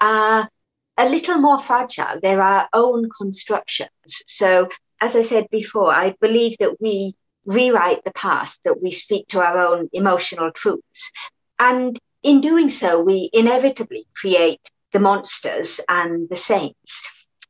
are 0.00 0.48
a 0.96 1.08
little 1.08 1.38
more 1.38 1.58
fragile. 1.58 2.20
They're 2.22 2.42
our 2.42 2.68
own 2.72 3.08
constructions. 3.10 3.90
So 4.26 4.68
as 5.00 5.16
I 5.16 5.22
said 5.22 5.48
before, 5.50 5.92
I 5.92 6.14
believe 6.20 6.56
that 6.58 6.80
we 6.80 7.14
rewrite 7.46 8.04
the 8.04 8.12
past, 8.12 8.62
that 8.64 8.82
we 8.82 8.90
speak 8.90 9.28
to 9.28 9.40
our 9.40 9.58
own 9.58 9.88
emotional 9.92 10.50
truths. 10.50 11.10
And 11.58 11.98
in 12.22 12.40
doing 12.40 12.68
so, 12.68 13.00
we 13.02 13.30
inevitably 13.32 14.06
create 14.14 14.60
the 14.92 15.00
monsters 15.00 15.80
and 15.88 16.28
the 16.28 16.36
saints. 16.36 17.02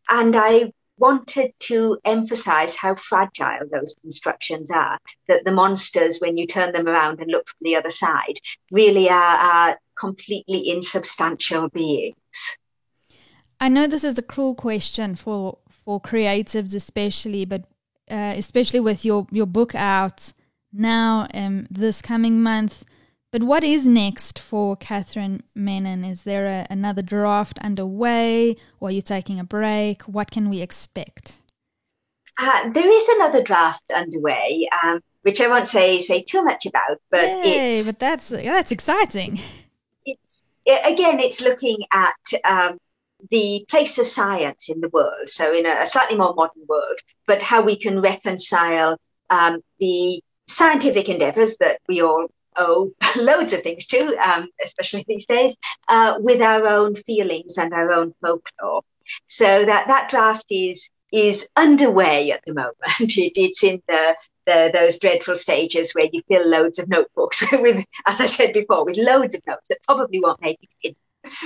And 0.09 0.37
I 0.37 0.73
wanted 0.99 1.53
to 1.59 1.99
emphasize 2.05 2.77
how 2.77 2.95
fragile 2.95 3.67
those 3.71 3.95
constructions 4.01 4.71
are, 4.71 4.99
that 5.29 5.45
the 5.45 5.53
monsters, 5.53 6.19
when 6.19 6.37
you 6.37 6.47
turn 6.47 6.73
them 6.73 6.89
around 6.89 7.21
and 7.21 7.31
look 7.31 7.49
from 7.49 7.59
the 7.63 7.77
other 7.77 7.91
side, 7.91 8.39
really 8.71 9.09
are, 9.09 9.37
are 9.37 9.79
completely 9.99 10.71
insubstantial 10.71 11.69
beings. 11.69 12.59
I 13.61 13.69
know 13.69 13.87
this 13.87 14.05
is 14.05 14.19
a 14.19 14.23
cruel 14.23 14.55
question 14.55 15.15
for 15.15 15.59
for 15.85 16.01
creatives 16.01 16.75
especially, 16.75 17.45
but 17.45 17.65
uh, 18.11 18.35
especially 18.37 18.81
with 18.81 19.05
your 19.05 19.27
your 19.31 19.47
book 19.47 19.75
out 19.75 20.33
now 20.73 21.27
um, 21.35 21.67
this 21.71 22.03
coming 22.03 22.43
month. 22.43 22.85
But 23.31 23.43
what 23.43 23.65
is 23.65 23.87
next 23.87 24.39
for 24.39 24.77
Catherine 24.77 25.43
Menon? 25.57 26.05
Is 26.05 26.23
there 26.23 26.47
a, 26.47 26.67
another 26.71 27.03
draft 27.03 27.59
underway, 27.59 28.57
or 28.79 28.89
are 28.89 28.93
you 28.93 29.03
taking 29.03 29.41
a 29.41 29.45
break? 29.45 30.03
What 30.03 30.31
can 30.31 30.49
we 30.49 30.61
expect? 30.61 31.33
Uh, 32.39 32.71
there 32.71 32.89
is 32.89 33.09
another 33.09 33.43
draft 33.43 33.91
underway, 33.93 34.69
um, 34.83 35.01
which 35.23 35.41
I 35.41 35.49
won't 35.49 35.69
say 35.69 35.99
say 35.99 36.23
too 36.23 36.45
much 36.45 36.67
about, 36.67 37.01
but 37.11 37.25
Yay, 37.25 37.79
it's 37.79 37.87
but 37.87 37.99
that's 37.99 38.29
that's 38.29 38.73
exciting. 38.73 39.41
It's 40.05 40.43
again, 40.67 41.21
it's 41.21 41.41
looking 41.41 41.79
at 41.93 42.15
um, 42.45 42.79
the 43.31 43.65
place 43.69 43.99
of 43.99 44.07
science 44.07 44.69
in 44.69 44.81
the 44.81 44.89
world, 44.89 45.29
so 45.29 45.55
in 45.55 45.67
a, 45.67 45.81
a 45.83 45.87
slightly 45.87 46.17
more 46.17 46.35
modern 46.35 46.63
world, 46.69 46.99
but 47.27 47.43
how 47.43 47.63
we 47.63 47.77
can 47.77 48.01
reconcile 48.01 48.99
um, 49.31 49.61
the 49.81 50.23
scientific 50.47 51.09
endeavors 51.09 51.57
that 51.59 51.81
we 51.89 52.03
all 52.03 52.29
owe 52.57 52.93
loads 53.17 53.53
of 53.53 53.63
things 53.63 53.87
to, 53.87 54.17
um, 54.17 54.49
especially 54.65 55.05
these 55.09 55.27
days, 55.27 55.57
uh, 55.89 56.17
with 56.19 56.41
our 56.41 56.67
own 56.67 56.95
feelings 56.95 57.59
and 57.59 57.73
our 57.73 57.93
own 57.93 58.15
folklore. 58.21 58.83
So 59.29 59.65
that, 59.65 59.89
that 59.89 60.11
draft 60.11 60.47
is 60.51 60.91
is 61.13 61.49
underway 61.55 62.33
at 62.33 62.43
the 62.45 62.55
moment. 62.55 62.75
It, 63.01 63.33
it's 63.37 63.63
in 63.63 63.81
the, 63.87 64.17
the 64.47 64.71
those 64.75 64.99
dreadful 64.99 65.37
stages 65.37 65.93
where 65.93 66.09
you 66.13 66.23
fill 66.29 66.49
loads 66.49 66.79
of 66.81 66.89
notebooks 66.89 67.45
with, 67.53 67.85
as 68.07 68.21
I 68.21 68.27
said 68.27 68.53
before, 68.53 68.85
with 68.85 68.97
loads 68.97 69.35
of 69.35 69.43
notes 69.47 69.69
that 69.69 69.83
probably 69.85 70.21
won't 70.21 70.41
make 70.41 70.59
it 70.83 70.97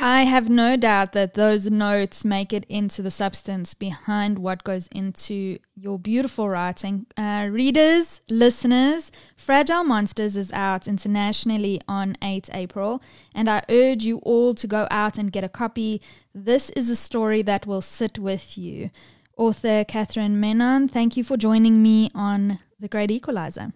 I 0.00 0.24
have 0.24 0.48
no 0.48 0.76
doubt 0.76 1.12
that 1.12 1.34
those 1.34 1.66
notes 1.66 2.24
make 2.24 2.52
it 2.52 2.64
into 2.68 3.00
the 3.00 3.12
substance 3.12 3.74
behind 3.74 4.38
what 4.38 4.64
goes 4.64 4.88
into 4.88 5.58
your 5.76 6.00
beautiful 6.00 6.48
writing. 6.48 7.06
Uh, 7.16 7.48
readers, 7.50 8.20
listeners, 8.28 9.12
Fragile 9.36 9.84
Monsters 9.84 10.36
is 10.36 10.52
out 10.52 10.88
internationally 10.88 11.80
on 11.86 12.16
8 12.22 12.50
April, 12.52 13.00
and 13.32 13.48
I 13.48 13.62
urge 13.68 14.02
you 14.02 14.18
all 14.18 14.52
to 14.54 14.66
go 14.66 14.88
out 14.90 15.16
and 15.16 15.30
get 15.30 15.44
a 15.44 15.48
copy. 15.48 16.02
This 16.34 16.70
is 16.70 16.90
a 16.90 16.96
story 16.96 17.42
that 17.42 17.66
will 17.66 17.82
sit 17.82 18.18
with 18.18 18.58
you. 18.58 18.90
Author 19.36 19.84
Catherine 19.84 20.40
Menon, 20.40 20.88
thank 20.88 21.16
you 21.16 21.22
for 21.22 21.36
joining 21.36 21.80
me 21.80 22.10
on 22.16 22.58
The 22.80 22.88
Great 22.88 23.12
Equalizer. 23.12 23.72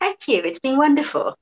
Thank 0.00 0.28
you. 0.28 0.42
It's 0.42 0.60
been 0.60 0.76
wonderful. 0.78 1.36